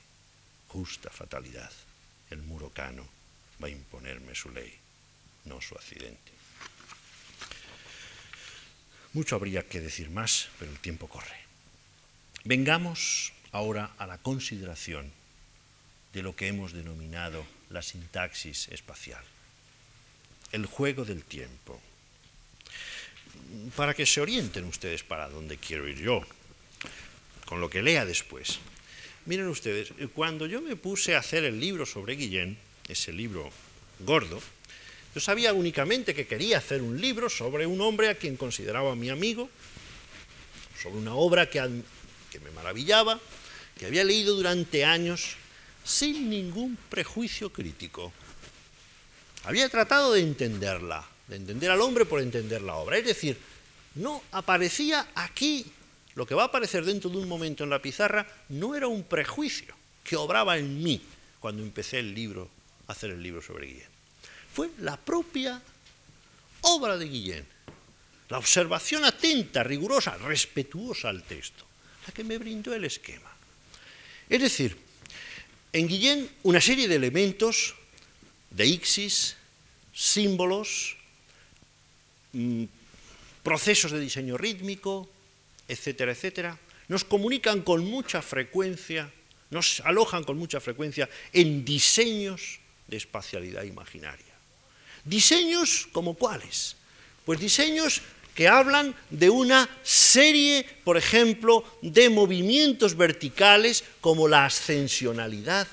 [0.67, 1.71] justa fatalidad,
[2.31, 3.05] el muro cano
[3.61, 4.73] va a imponerme su ley,
[5.45, 6.32] no su accidente.
[9.13, 11.37] Mucho habría que decir más, pero el tiempo corre.
[12.45, 15.11] Vengamos ahora a la consideración
[16.13, 19.23] de lo que hemos denominado la sintaxis espacial,
[20.51, 21.79] el juego del tiempo.
[23.75, 26.21] Para que se orienten ustedes para dónde quiero ir yo,
[27.45, 28.59] con lo que lea después.
[29.25, 32.57] Miren ustedes, cuando yo me puse a hacer el libro sobre Guillén,
[32.87, 33.49] ese libro
[33.99, 34.41] gordo,
[35.13, 39.09] yo sabía únicamente que quería hacer un libro sobre un hombre a quien consideraba mi
[39.09, 39.49] amigo,
[40.81, 43.19] sobre una obra que, me maravillaba,
[43.77, 45.35] que había leído durante años
[45.83, 48.11] sin ningún prejuicio crítico.
[49.43, 52.97] Había tratado de entenderla, de entender al hombre por entender la obra.
[52.97, 53.37] Es decir,
[53.95, 55.65] no aparecía aquí,
[56.15, 59.03] lo que va a aparecer dentro de un momento en la pizarra, no era un
[59.03, 61.01] prejuicio que obraba en mí
[61.39, 62.49] cuando empecé el libro,
[62.87, 63.92] a hacer el libro sobre Guillén.
[64.53, 65.59] Fue la propia
[66.61, 67.45] obra de Guillén,
[68.29, 71.65] la observación atenta, rigurosa, respetuosa al texto,
[72.05, 73.31] la que me brindó el esquema.
[74.29, 74.77] Es decir,
[75.73, 77.73] en Guillén una serie de elementos,
[78.51, 79.35] de ixis,
[79.91, 80.97] símbolos,
[82.33, 82.65] mm,
[83.41, 85.09] procesos de diseño rítmico,
[85.67, 89.11] etcétera, etcétera, nos comunican con mucha frecuencia,
[89.49, 94.32] nos alojan con mucha frecuencia en diseños de espacialidad imaginaria.
[95.05, 96.75] Diseños como cuáles?
[97.25, 98.01] Pues diseños
[98.35, 105.67] que hablan de una serie, por ejemplo, de movimientos verticales como la ascensionalidad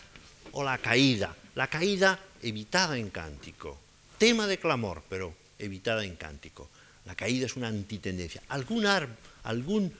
[0.52, 1.34] o la caída.
[1.54, 3.78] La caída evitada en cántico.
[4.18, 6.68] Tema de clamor, pero evitada en cántico.
[7.06, 8.42] La caída es una antitendencia.
[8.48, 8.86] Algún,
[9.42, 9.92] algún,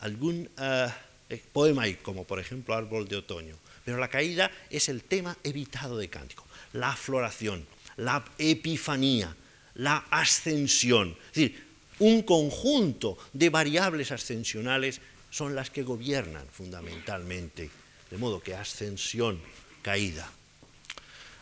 [0.00, 0.88] algún eh,
[1.30, 5.36] eh, poema hay, como por ejemplo Árbol de Otoño, pero la caída es el tema
[5.44, 6.44] evitado de cántico.
[6.72, 7.66] La floración,
[7.98, 9.34] la epifanía,
[9.74, 11.16] la ascensión.
[11.28, 11.68] Es decir,
[12.00, 17.70] un conjunto de variables ascensionales son las que gobiernan fundamentalmente,
[18.10, 19.40] de modo que ascensión,
[19.82, 20.30] caída.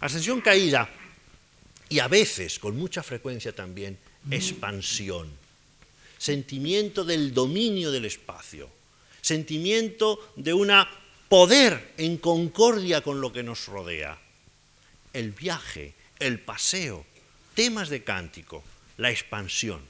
[0.00, 0.88] Ascensión, caída
[1.88, 3.98] y a veces, con mucha frecuencia también,
[4.30, 5.30] expansión.
[6.18, 8.68] Sentimiento del dominio del espacio,
[9.20, 10.72] sentimiento de un
[11.28, 14.18] poder en concordia con lo que nos rodea.
[15.12, 17.04] El viaje, el paseo,
[17.54, 18.62] temas de cántico,
[18.96, 19.80] la expansión.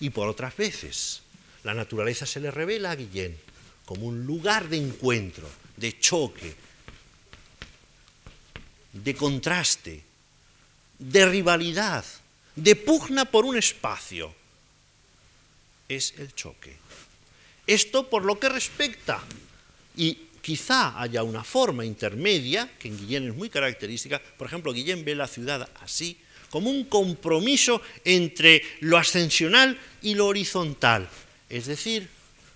[0.00, 1.22] Y por otras veces,
[1.64, 3.36] la naturaleza se le revela a Guillén
[3.84, 6.54] como un lugar de encuentro, de choque,
[8.92, 10.02] de contraste,
[10.98, 12.04] de rivalidad,
[12.56, 14.34] de pugna por un espacio.
[15.88, 16.76] Es el choque.
[17.66, 19.22] Esto por lo que respecta,
[19.96, 25.04] y quizá haya una forma intermedia, que en Guillén es muy característica, por ejemplo, Guillén
[25.04, 26.20] ve la ciudad así,
[26.50, 31.08] como un compromiso entre lo ascensional y lo horizontal,
[31.48, 32.08] es decir,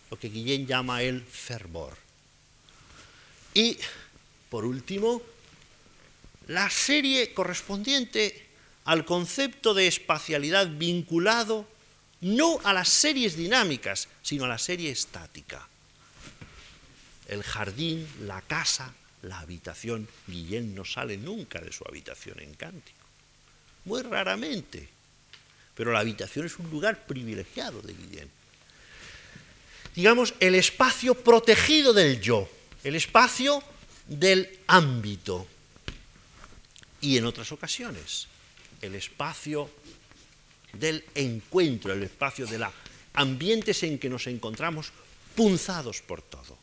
[0.09, 1.97] lo que Guillén llama el fervor.
[3.55, 3.77] Y,
[4.51, 5.21] por último,
[6.47, 8.51] la serie correspondiente
[8.85, 11.67] al concepto de espacialidad vinculado
[12.21, 15.70] no a las series dinámicas, sino a la serie estática.
[17.31, 20.07] El jardín, la casa, la habitación.
[20.27, 23.01] Guillén no sale nunca de su habitación en cántico
[23.85, 24.89] muy raramente.
[25.75, 28.31] Pero la habitación es un lugar privilegiado de Guillén.
[29.95, 32.49] Digamos, el espacio protegido del yo,
[32.85, 33.63] el espacio
[34.07, 35.47] del ámbito.
[37.01, 38.29] Y en otras ocasiones,
[38.83, 39.71] el espacio
[40.75, 42.73] del encuentro, el espacio de los
[43.15, 44.93] ambientes en que nos encontramos
[45.35, 46.59] punzados por todo.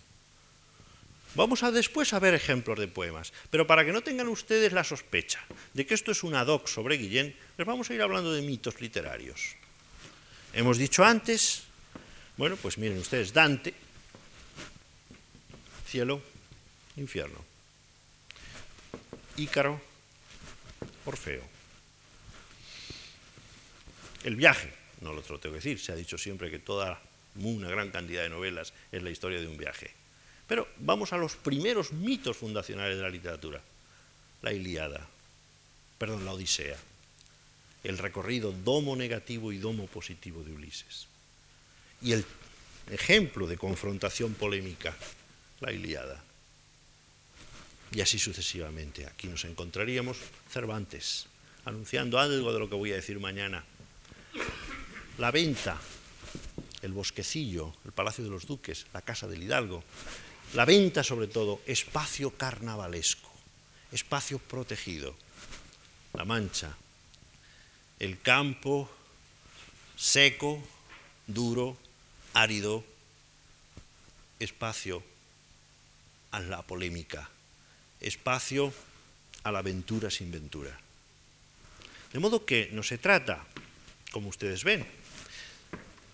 [1.36, 4.84] Vamos a después a ver ejemplos de poemas, pero para que no tengan ustedes la
[4.84, 8.34] sospecha de que esto es un ad hoc sobre Guillén, les vamos a ir hablando
[8.34, 9.55] de mitos literarios.
[10.53, 11.63] Hemos dicho antes,
[12.38, 13.73] bueno, pues miren ustedes, Dante,
[15.86, 16.21] cielo,
[16.95, 17.43] infierno,
[19.38, 19.80] Ícaro,
[21.05, 21.43] Orfeo.
[24.23, 26.99] El viaje, no lo tengo que decir, se ha dicho siempre que toda
[27.36, 29.96] una gran cantidad de novelas es la historia de un viaje.
[30.47, 33.61] Pero vamos a los primeros mitos fundacionales de la literatura.
[34.41, 35.05] La Iliada,
[35.97, 36.77] perdón, la Odisea,
[37.83, 41.07] el recorrido domo negativo y domo positivo de Ulises.
[42.01, 42.25] Y el
[42.91, 44.95] ejemplo de confrontación polémica,
[45.59, 46.23] la Iliada.
[47.91, 49.05] Y así sucesivamente.
[49.05, 50.17] Aquí nos encontraríamos
[50.51, 51.25] Cervantes,
[51.65, 53.63] anunciando algo de lo que voy a decir mañana.
[55.17, 55.79] La venta,
[56.81, 59.83] el bosquecillo, el Palacio de los Duques, la Casa del Hidalgo.
[60.53, 63.29] La venta, sobre todo, espacio carnavalesco,
[63.91, 65.15] espacio protegido.
[66.13, 66.75] La Mancha,
[67.99, 68.89] el campo
[69.97, 70.61] seco,
[71.25, 71.75] duro,
[72.33, 72.83] árido,
[74.39, 75.03] espacio
[76.31, 77.29] a la polémica,
[77.99, 78.71] espacio
[79.43, 80.79] a la aventura sin ventura.
[82.13, 83.43] De modo que no se trata,
[84.11, 84.85] como ustedes ven,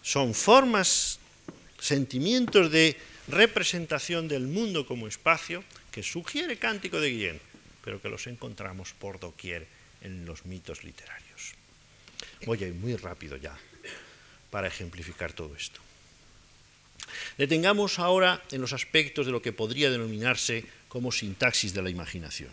[0.01, 1.19] son formas,
[1.79, 2.97] sentimientos de
[3.27, 7.41] representación del mundo como espacio que sugiere Cántico de Guillén,
[7.83, 9.67] pero que los encontramos por doquier
[10.01, 11.53] en los mitos literarios.
[12.45, 13.57] Voy a ir muy rápido ya
[14.51, 15.79] para ejemplificar todo esto.
[17.37, 22.51] Detengamos ahora en los aspectos de lo que podría denominarse como sintaxis de la imaginación.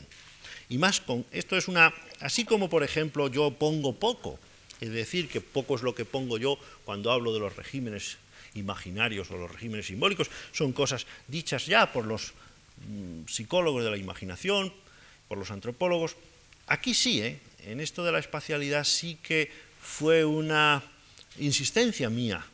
[0.68, 4.38] Y más con, esto es una, así como por ejemplo yo pongo poco,
[4.80, 8.16] es decir, que poco es lo que pongo yo cuando hablo de los regímenes
[8.55, 12.32] imaginarios o los regímenes simbólicos, son cosas dichas ya por los
[12.86, 14.72] mm, psicólogos de la imaginación,
[15.28, 16.16] por los antropólogos.
[16.66, 17.38] Aquí sí, ¿eh?
[17.66, 20.82] en esto de la espacialidad sí que fue una
[21.38, 22.44] insistencia mía,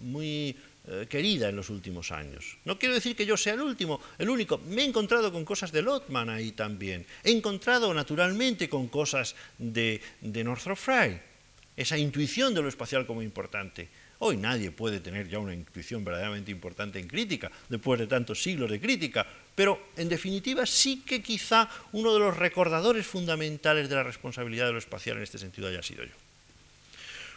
[0.00, 0.56] muy
[0.86, 2.58] eh, querida en los últimos años.
[2.66, 4.58] No quiero decir que yo sea el último, el único.
[4.58, 7.06] Me he encontrado con cosas de Lotman ahí también.
[7.22, 11.20] He encontrado naturalmente con cosas de, de Northrop Frye,
[11.76, 13.88] esa intuición de lo espacial como importante.
[14.18, 18.70] Hoy nadie puede tener ya una intuición verdaderamente importante en crítica, después de tantos siglos
[18.70, 24.02] de crítica, pero en definitiva sí que quizá uno de los recordadores fundamentales de la
[24.02, 26.12] responsabilidad de lo espacial en este sentido haya sido yo.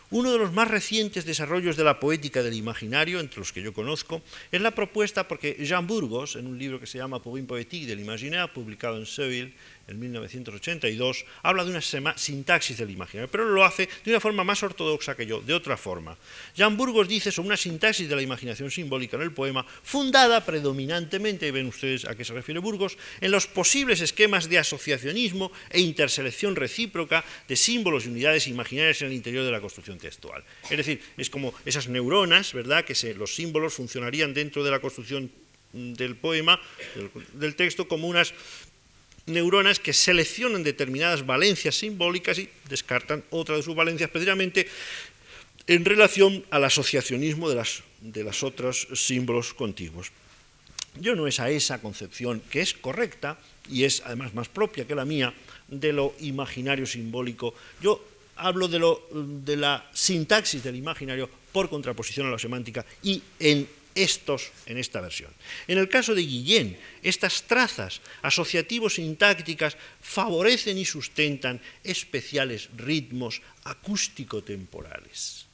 [0.09, 3.73] Uno de los más recientes desarrollos de la poética del imaginario, entre los que yo
[3.73, 4.21] conozco,
[4.53, 7.95] es la propuesta porque Jean Burgos, en un libro que se llama une poétique de
[7.97, 9.51] l'imaginaire, publicado en Seville
[9.87, 14.61] en 1982, habla de una sintaxis del imaginario, pero lo hace de una forma más
[14.63, 16.17] ortodoxa que yo, de otra forma.
[16.55, 21.47] Jan Burgos dice sobre una sintaxis de la imaginación simbólica en el poema, fundada predominantemente,
[21.47, 25.79] y ven ustedes a qué se refiere Burgos, en los posibles esquemas de asociacionismo e
[25.79, 30.43] interselección recíproca de símbolos y unidades imaginarias en el interior de la construcción textual.
[30.69, 35.31] Es decir, es como esas neuronas, ¿verdad?, que los símbolos funcionarían dentro de la construcción
[35.73, 36.59] del poema,
[37.33, 38.33] del texto, como unas
[39.27, 44.67] neuronas que seleccionan determinadas valencias simbólicas y descartan otra de sus valencias precisamente
[45.67, 50.11] en relación al asociacionismo de las, de otros símbolos contiguos.
[50.99, 53.37] Yo no es a esa concepción, que es correcta
[53.69, 55.33] y es además más propia que la mía,
[55.67, 57.53] de lo imaginario simbólico.
[57.81, 58.03] Yo
[58.37, 63.67] hablo de, lo, de la sintaxis del imaginario por contraposición a la semántica y en
[63.97, 65.31] estos en esta versión.
[65.67, 75.45] En el caso de Guillén, estas trazas asociativo-sintácticas favorecen y sustentan especiales ritmos acústico-temporales,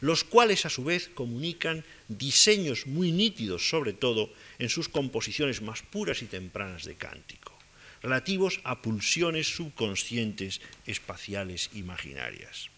[0.00, 5.82] los cuales a su vez comunican diseños muy nítidos, sobre todo en sus composiciones más
[5.82, 7.56] puras y tempranas de cántico,
[8.02, 12.68] relativos a pulsiones subconscientes espaciales imaginarias.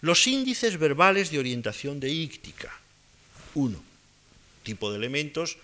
[0.00, 2.83] Los índices verbales de orientación deíctica,
[3.54, 3.82] uno,
[4.62, 5.56] tipo de elementos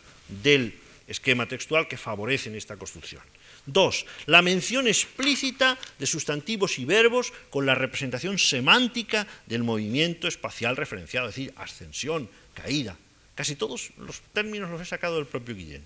[0.43, 0.75] del
[1.07, 3.23] esquema textual que favorecen esta construcción.
[3.67, 10.77] Dos, la mención explícita de sustantivos y verbos con la representación semántica del movimiento espacial
[10.77, 12.97] referenciado, es decir, ascensión, caída.
[13.35, 15.85] Casi todos los términos los he sacado del propio Guillén.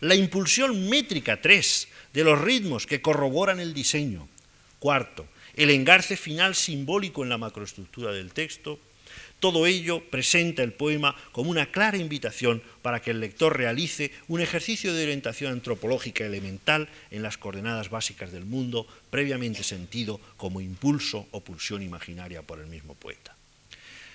[0.00, 4.28] La impulsión métrica, tres, de los ritmos que corroboran el diseño.
[4.78, 8.78] Cuarto, el engarce final simbólico en la macroestructura del texto.
[9.40, 14.40] Todo ello presenta el poema como una clara invitación para que el lector realice un
[14.40, 21.28] ejercicio de orientación antropológica elemental en las coordenadas básicas del mundo, previamente sentido como impulso
[21.32, 23.36] o pulsión imaginaria por el mismo poeta.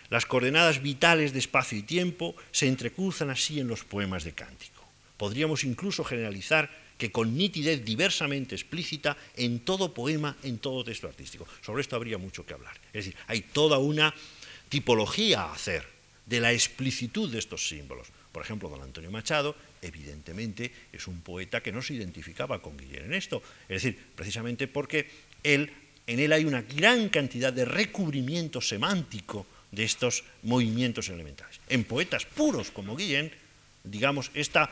[0.10, 4.84] Las coordenadas vitales de espacio y tiempo se entrecruzan así en los poemas de Cántico.
[5.18, 11.48] Podríamos incluso generalizar que con nitidez diversamente explícita en todo poema, en todo texto artístico.
[11.62, 12.76] Sobre esto habría mucho que hablar.
[12.94, 14.14] Es decir, hay toda una
[14.72, 15.84] tipología a hacer
[16.26, 18.08] de la explicitud de estos símbolos.
[18.32, 23.12] Por ejemplo, don Antonio Machado, evidentemente, es un poeta que no se identificaba con Guillén
[23.12, 23.44] en esto.
[23.68, 25.12] Es decir, precisamente porque
[25.44, 25.70] él,
[26.08, 31.60] en él hay una gran cantidad de recubrimiento semántico de estos movimientos elementales.
[31.68, 33.30] En poetas puros como Guillén,
[33.84, 34.72] digamos, esta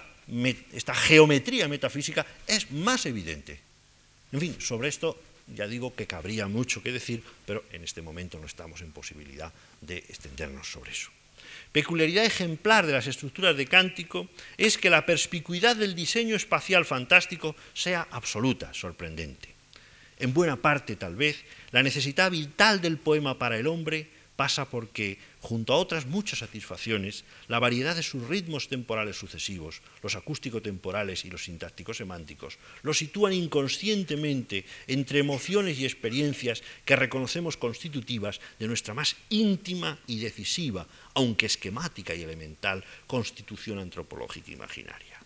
[0.72, 3.60] esta geometría metafísica es más evidente.
[4.32, 5.20] En fin, sobre esto
[5.56, 9.52] ya digo que cabría mucho que decir, pero en este momento no estamos en posibilidad
[9.82, 11.10] de extendernos sobre eso.
[11.72, 14.28] Peculiaridad ejemplar de las estructuras de cántico
[14.58, 19.50] es que la perspicuidad del diseño espacial fantástico sea absoluta, sorprendente.
[20.18, 24.10] En buena parte, tal vez, la necesidad vital del poema para el hombre
[24.40, 30.16] pasa porque, junto a otras muchas satisfacciones, la variedad de sus ritmos temporales sucesivos, los
[30.16, 38.68] acústico-temporales y los sintáctico-semánticos, lo sitúan inconscientemente entre emociones y experiencias que reconocemos constitutivas de
[38.68, 45.20] nuestra más íntima y decisiva, aunque esquemática y elemental, constitución antropológica imaginaria.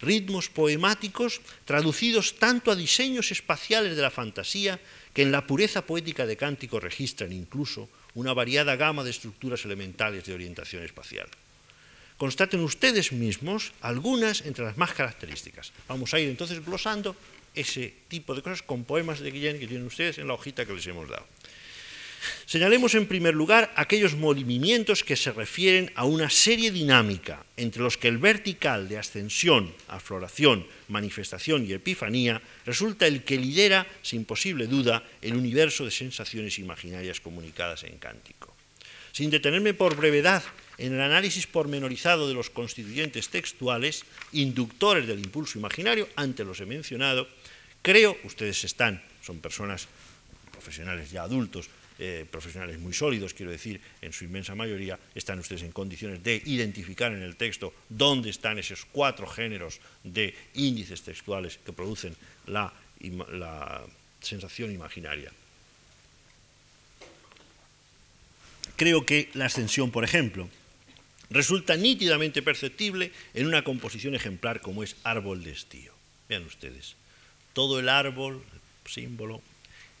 [0.00, 4.80] Ritmos poemáticos traducidos tanto a diseños espaciales de la fantasía
[5.14, 7.88] que en la pureza poética de cántico registran incluso
[8.20, 11.26] una variada gama de estructuras elementales de orientación espacial.
[12.20, 15.72] Constaten ustedes mismos algunas entre las más características.
[15.88, 17.16] Vamos a ir entonces glosando
[17.54, 20.74] ese tipo de cosas con poemas de Guillén que tienen ustedes en la hojita que
[20.74, 21.24] les hemos dado.
[22.44, 27.96] Señalemos en primer lugar aquellos movimientos que se refieren a una serie dinámica entre los
[27.96, 34.66] que el vertical de ascensión, afloración, manifestación y epifanía resulta el que lidera, sin posible
[34.66, 38.54] duda, el universo de sensaciones imaginarias comunicadas en cántico.
[39.12, 40.42] Sin detenerme por brevedad
[40.78, 46.66] en el análisis pormenorizado de los constituyentes textuales, inductores del impulso imaginario, antes los he
[46.66, 47.28] mencionado,
[47.82, 49.88] creo, ustedes están, son personas
[50.52, 51.68] profesionales ya adultos,
[52.02, 56.40] eh, profesionales muy sólidos, quiero decir, en su inmensa mayoría, están ustedes en condiciones de
[56.46, 62.72] identificar en el texto dónde están esos cuatro géneros de índices textuales que producen la,
[63.32, 63.82] la
[64.22, 65.30] sensación imaginaria.
[68.76, 70.48] Creo que la ascensión, por ejemplo,
[71.28, 75.92] resulta nítidamente perceptible en una composición ejemplar como es árbol de estío.
[76.30, 76.96] Vean ustedes,
[77.52, 78.42] todo el árbol,
[78.86, 79.42] símbolo,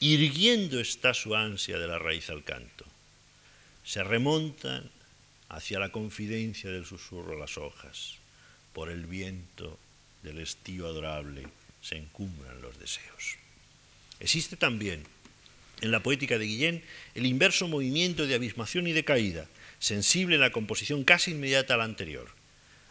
[0.00, 2.86] irguiendo está su ansia de la raíz al canto.
[3.84, 4.90] Se remontan
[5.50, 8.16] hacia la confidencia del susurro las hojas.
[8.72, 9.78] Por el viento
[10.22, 11.46] del estío adorable
[11.82, 13.36] se encumbran los deseos.
[14.20, 15.04] Existe también
[15.80, 16.82] en la poética de Guillén
[17.14, 19.46] el inverso movimiento de abismación y de caída,
[19.78, 22.28] sensible en la composición casi inmediata a la anterior.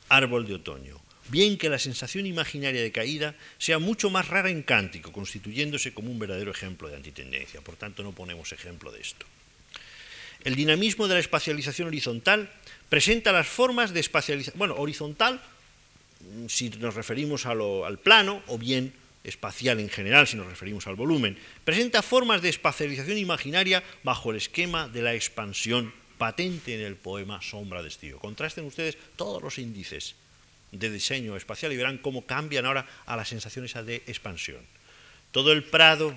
[0.09, 0.99] Árbol de otoño,
[1.29, 6.11] bien que la sensación imaginaria de caída sea mucho más rara en Cántico, constituyéndose como
[6.11, 7.61] un verdadero ejemplo de antitendencia.
[7.61, 9.25] Por tanto, no ponemos ejemplo de esto.
[10.43, 12.49] El dinamismo de la espacialización horizontal
[12.87, 15.41] presenta las formas de espacialización, bueno, horizontal
[16.21, 20.95] mm, si nos referimos al plano, o bien espacial en general si nos referimos al
[20.95, 26.95] volumen, presenta formas de espacialización imaginaria bajo el esquema de la expansión patente en el
[26.95, 28.19] poema Sombra de Estío.
[28.19, 30.15] Contrasten ustedes todos los índices
[30.71, 34.65] de diseño espacial y verán cómo cambian ahora a la sensación esa de expansión.
[35.31, 36.15] Todo el prado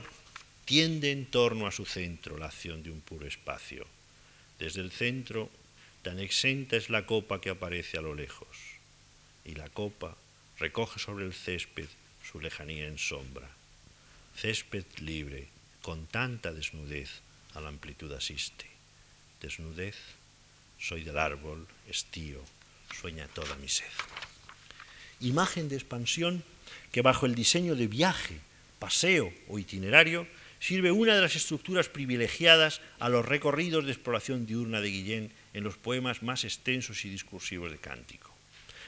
[0.65, 3.87] tiende en torno a su centro la acción de un puro espacio.
[4.59, 5.51] Desde el centro,
[6.03, 8.49] tan exenta es la copa que aparece a lo lejos,
[9.45, 10.17] y la copa
[10.59, 11.89] recoge sobre el césped
[12.23, 13.49] su lejanía en sombra.
[14.37, 15.49] Césped libre,
[15.83, 17.11] con tanta desnudez
[17.55, 18.67] a la amplitud asiste.
[19.41, 19.97] Desnudez,
[20.79, 22.43] soy del árbol, estío,
[22.95, 23.91] sueña toda mi sed
[25.23, 26.45] imagen de expansión
[26.91, 28.39] que bajo el diseño de viaje,
[28.79, 30.27] paseo o itinerario
[30.61, 35.65] sirve una de las estructuras privilegiadas a los recorridos de exploración diurna de Guillén en
[35.65, 38.31] los poemas más extensos y discursivos de Cántico.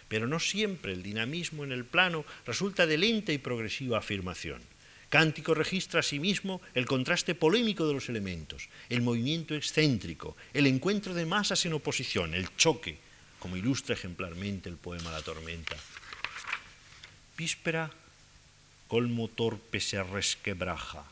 [0.06, 4.62] Pero no siempre el dinamismo en el plano resulta de lenta y progresiva afirmación.
[5.08, 11.26] Cántico registra asimismo el contraste polémico de los elementos, el movimiento excéntrico, el encuentro de
[11.26, 12.98] masas en oposición, el choque,
[13.38, 15.76] como ilustra ejemplarmente el poema La tormenta
[17.36, 17.90] Víspera,
[18.86, 21.02] colmo torpe se resquebraja.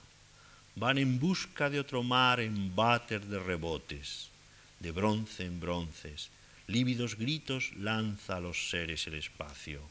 [0.76, 4.30] Van en busca de otro mar en váter de rebotes,
[4.78, 6.30] de bronce en bronces.
[6.68, 9.82] Lívidos gritos lanza a los seres el espacio,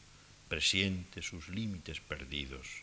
[0.48, 2.80] presiente sus límites perdidos.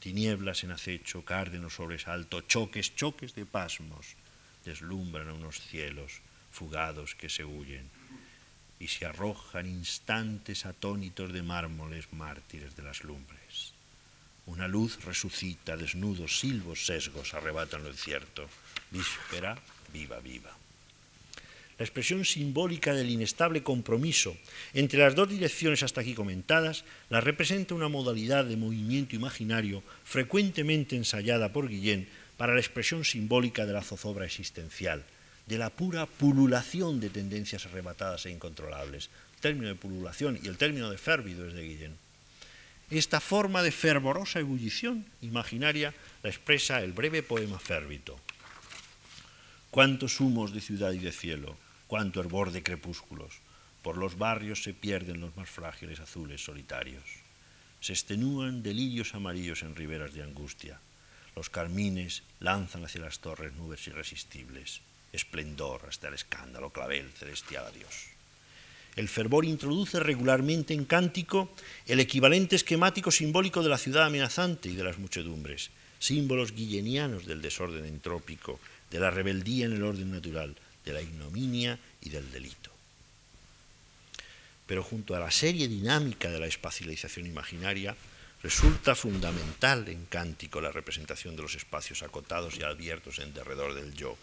[0.00, 4.16] Tinieblas en acecho, cárdeno sobresalto, choques, choques de pasmos,
[4.64, 7.84] deslumbran a unos cielos, fugados que se huyen,
[8.78, 13.72] y se arrojan instantes atónitos de mármoles mártires de las lumbres.
[14.46, 18.46] Una luz resucita, desnudos, silvos, sesgos arrebatan lo incierto.
[18.90, 19.58] Víspera,
[19.92, 20.56] viva, viva.
[21.78, 24.36] La expresión simbólica del inestable compromiso
[24.72, 30.96] entre las dos direcciones hasta aquí comentadas la representa una modalidad de movimiento imaginario frecuentemente
[30.96, 32.08] ensayada por Guillén
[32.38, 35.04] para la expresión simbólica de la zozobra existencial,
[35.46, 39.10] de la pura pululación de tendencias arrebatadas e incontrolables.
[39.34, 41.96] El término de pululación y el término de férvido es de Guillén.
[42.90, 48.18] Esta forma de fervorosa ebullición imaginaria la expresa el breve poema Férvito.
[49.70, 53.38] Cuántos humos de ciudad y de cielo, cuánto hervor de crepúsculos,
[53.82, 57.04] por los barrios se pierden los más frágiles azules solitarios.
[57.80, 60.80] Se estenúan delirios amarillos en riberas de angustia.
[61.36, 64.80] Los carmines lanzan hacia las torres nubes irresistibles
[65.16, 68.06] esplendor hasta el escándalo, clavel celestial a Dios.
[68.96, 71.50] El fervor introduce regularmente en cántico
[71.86, 77.42] el equivalente esquemático simbólico de la ciudad amenazante y de las muchedumbres, símbolos guillenianos del
[77.42, 78.58] desorden entrópico,
[78.90, 82.70] de la rebeldía en el orden natural, de la ignominia y del delito.
[84.66, 87.94] Pero junto a la serie dinámica de la espacialización imaginaria,
[88.42, 93.94] resulta fundamental en cántico la representación de los espacios acotados y abiertos en derredor del
[93.94, 94.16] yo,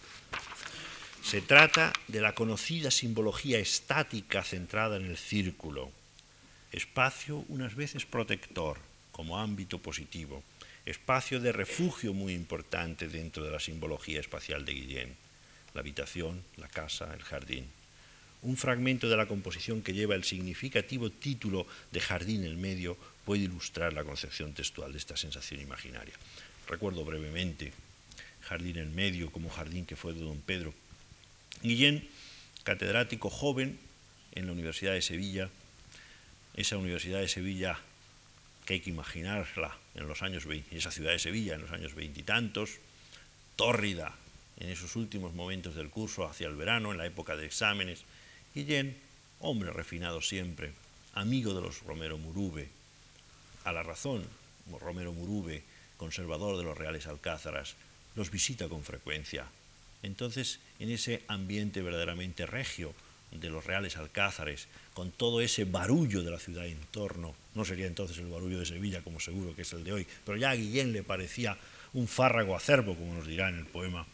[1.24, 5.90] se trata de la conocida simbología estática centrada en el círculo,
[6.74, 8.78] espacio unas veces protector
[9.14, 10.44] como ámbito positivo,
[10.86, 15.16] espacio de refugio muy importante dentro de la simbología espacial de Guillén,
[15.74, 17.68] la habitación, la casa, el jardín.
[18.42, 23.44] Un fragmento de la composición que lleva el significativo título de Jardín en medio puede
[23.44, 26.14] ilustrar la concepción textual de esta sensación imaginaria.
[26.68, 27.72] Recuerdo brevemente
[28.42, 30.74] Jardín en medio como jardín que fue de don Pedro
[31.62, 32.08] Guillén,
[32.64, 33.80] catedrático joven
[34.36, 35.50] en la Universidad de Sevilla,
[36.56, 37.80] esa Universidad de Sevilla
[38.66, 41.96] que hay que imaginarla en los años 20, esa ciudad de Sevilla en los años
[41.96, 42.80] veintitantos,
[43.56, 44.16] tórrida
[44.60, 48.04] en esos últimos momentos del curso hacia el verano, en la época de exámenes.
[48.56, 48.98] Guillén,
[49.40, 50.74] hombre refinado siempre,
[51.14, 52.70] amigo de los Romero Murube,
[53.66, 54.26] a la razón,
[54.80, 55.64] Romero Murube,
[55.98, 57.76] conservador de los Reales Alcázaras,
[58.16, 59.46] los visita con frecuencia
[60.04, 62.94] entonces, en ese ambiente verdaderamente regio
[63.32, 67.88] de los reales alcázares, con todo ese barullo de la ciudad en torno, no sería
[67.88, 70.56] entonces el barullo de Sevilla como seguro que es el de hoy, pero ya a
[70.56, 71.58] Guillén le parecía
[71.94, 74.06] un fárrago acerbo, como nos dirá en el poema,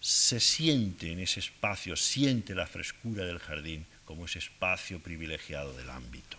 [0.00, 5.90] se siente en ese espacio, siente la frescura del jardín como ese espacio privilegiado del
[5.90, 6.36] ámbito.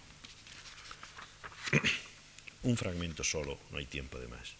[2.63, 4.53] un fragmento solo, no hay tiempo de más.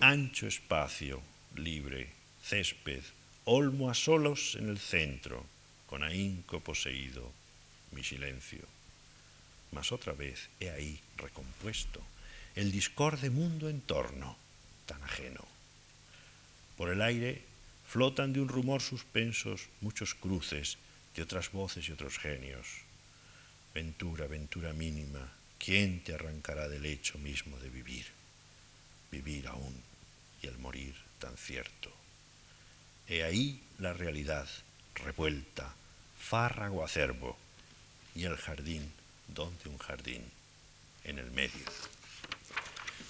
[0.00, 1.22] Ancho espacio,
[1.56, 2.10] libre,
[2.42, 3.02] césped,
[3.50, 5.42] olmo a solos en el centro,
[5.86, 7.32] con ahínco poseído,
[7.92, 8.60] mi silencio.
[9.72, 12.02] Mas otra vez he ahí recompuesto
[12.56, 14.36] el discorde mundo en torno,
[14.84, 15.40] tan ajeno.
[16.76, 17.42] Por el aire
[17.86, 20.76] flotan de un rumor suspensos muchos cruces
[21.16, 22.66] de otras voces y otros genios.
[23.74, 28.04] Ventura, ventura mínima, ¿quién te arrancará del hecho mismo de vivir?
[29.10, 29.74] Vivir aún
[30.42, 31.90] y el morir tan cierto.
[33.08, 34.46] He ahí la realidad
[34.94, 35.74] revuelta,
[36.18, 37.38] fárrago acervo,
[38.14, 38.92] y el jardín,
[39.28, 40.22] donde un jardín,
[41.04, 41.64] en el medio.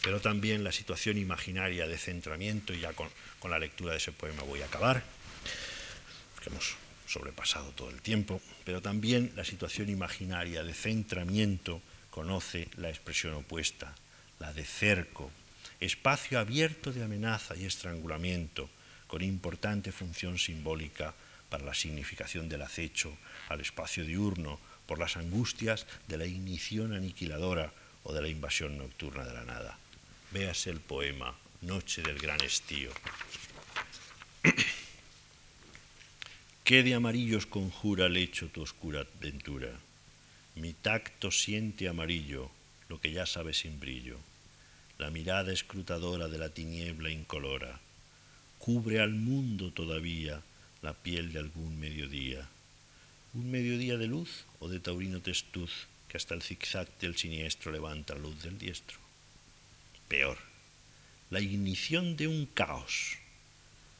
[0.03, 3.09] Pero también la situación imaginaria de centramiento, y ya con,
[3.39, 5.03] con la lectura de ese poema voy a acabar,
[6.43, 12.91] que hemos sobrepasado todo el tiempo, pero también la situación imaginaria de centramiento conoce la
[12.91, 13.95] expresión opuesta,
[14.39, 15.31] la de cerco,
[15.81, 18.69] espacio abierto de amenaza y estrangulamiento,
[19.09, 21.15] con importante función simbólica
[21.49, 23.17] para la significación del acecho
[23.49, 27.73] al espacio diurno por las angustias de la ignición aniquiladora
[28.05, 29.79] o de la invasión nocturna de la nada.
[30.31, 32.93] Véase el poema Noche del Gran Estío.
[36.65, 39.73] ¿Qué de amarillos conjura el hecho tu oscura ventura?
[40.55, 42.51] Mi tacto siente amarillo,
[42.89, 44.19] lo que ya sabe sin brillo.
[44.99, 47.81] La mirada escrutadora de la tiniebla incolora
[48.59, 50.43] cubre al mundo todavía
[50.83, 52.49] la piel de algún mediodía.
[53.35, 58.15] Un mediodía de luz o de taurino testuz que hasta el zigzag del siniestro levanta
[58.15, 58.99] la luz del diestro.
[60.09, 60.39] Peor,
[61.31, 63.19] la ignición de un caos.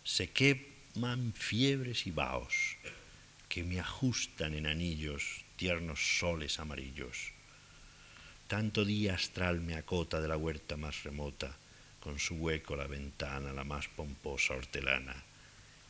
[0.05, 2.77] Se queman fiebres y vaos
[3.49, 7.33] que me ajustan en anillos tiernos soles amarillos.
[8.47, 11.55] Tanto día astral me acota de la huerta más remota,
[12.01, 15.25] con su hueco la ventana, la más pomposa hortelana,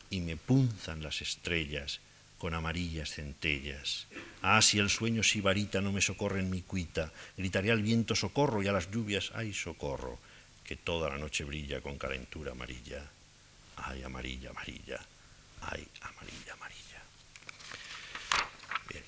[0.09, 1.99] y me punzan las estrellas
[2.37, 4.07] con amarillas centellas.
[4.41, 8.63] Ah, si el sueño sibarita no me socorre en mi cuita, gritaría al viento socorro
[8.63, 10.17] y a las lluvias, ay socorro,
[10.63, 13.03] que toda la noche brilla con calentura amarilla.
[13.75, 14.99] Ay, amarilla, amarilla,
[15.61, 17.01] ay, amarilla, amarilla.
[18.89, 19.03] Bien.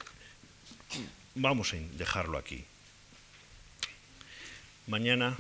[1.35, 2.63] Vamos a dejarlo aquí.
[4.87, 5.37] Mañana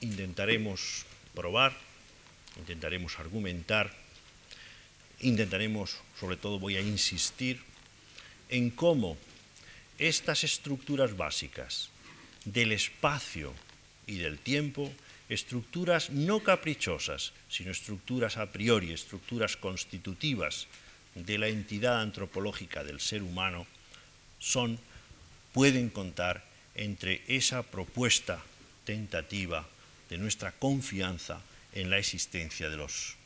[0.00, 1.04] intentaremos
[1.34, 1.76] probar,
[2.56, 3.94] intentaremos argumentar,
[5.20, 7.60] intentaremos, sobre todo voy a insistir,
[8.48, 9.16] en cómo
[9.98, 11.90] estas estructuras básicas
[12.44, 13.54] del espacio
[14.06, 14.92] y del tiempo,
[15.28, 20.66] estructuras no caprichosas, sino estructuras a priori, estructuras constitutivas
[21.14, 23.66] de la entidad antropológica del ser humano,
[24.38, 24.80] son,
[25.52, 26.44] pueden contar
[26.74, 28.42] entre esa propuesta
[28.84, 29.68] tentativa
[30.10, 31.40] de nuestra confianza
[31.72, 33.16] en la existencia de los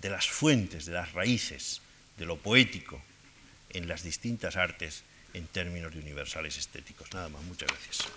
[0.00, 1.80] de las fuentes, de las raíces,
[2.18, 3.00] de lo poético
[3.70, 7.12] en las distintas artes en términos de universales estéticos.
[7.14, 8.08] Nada más, muchas gracias.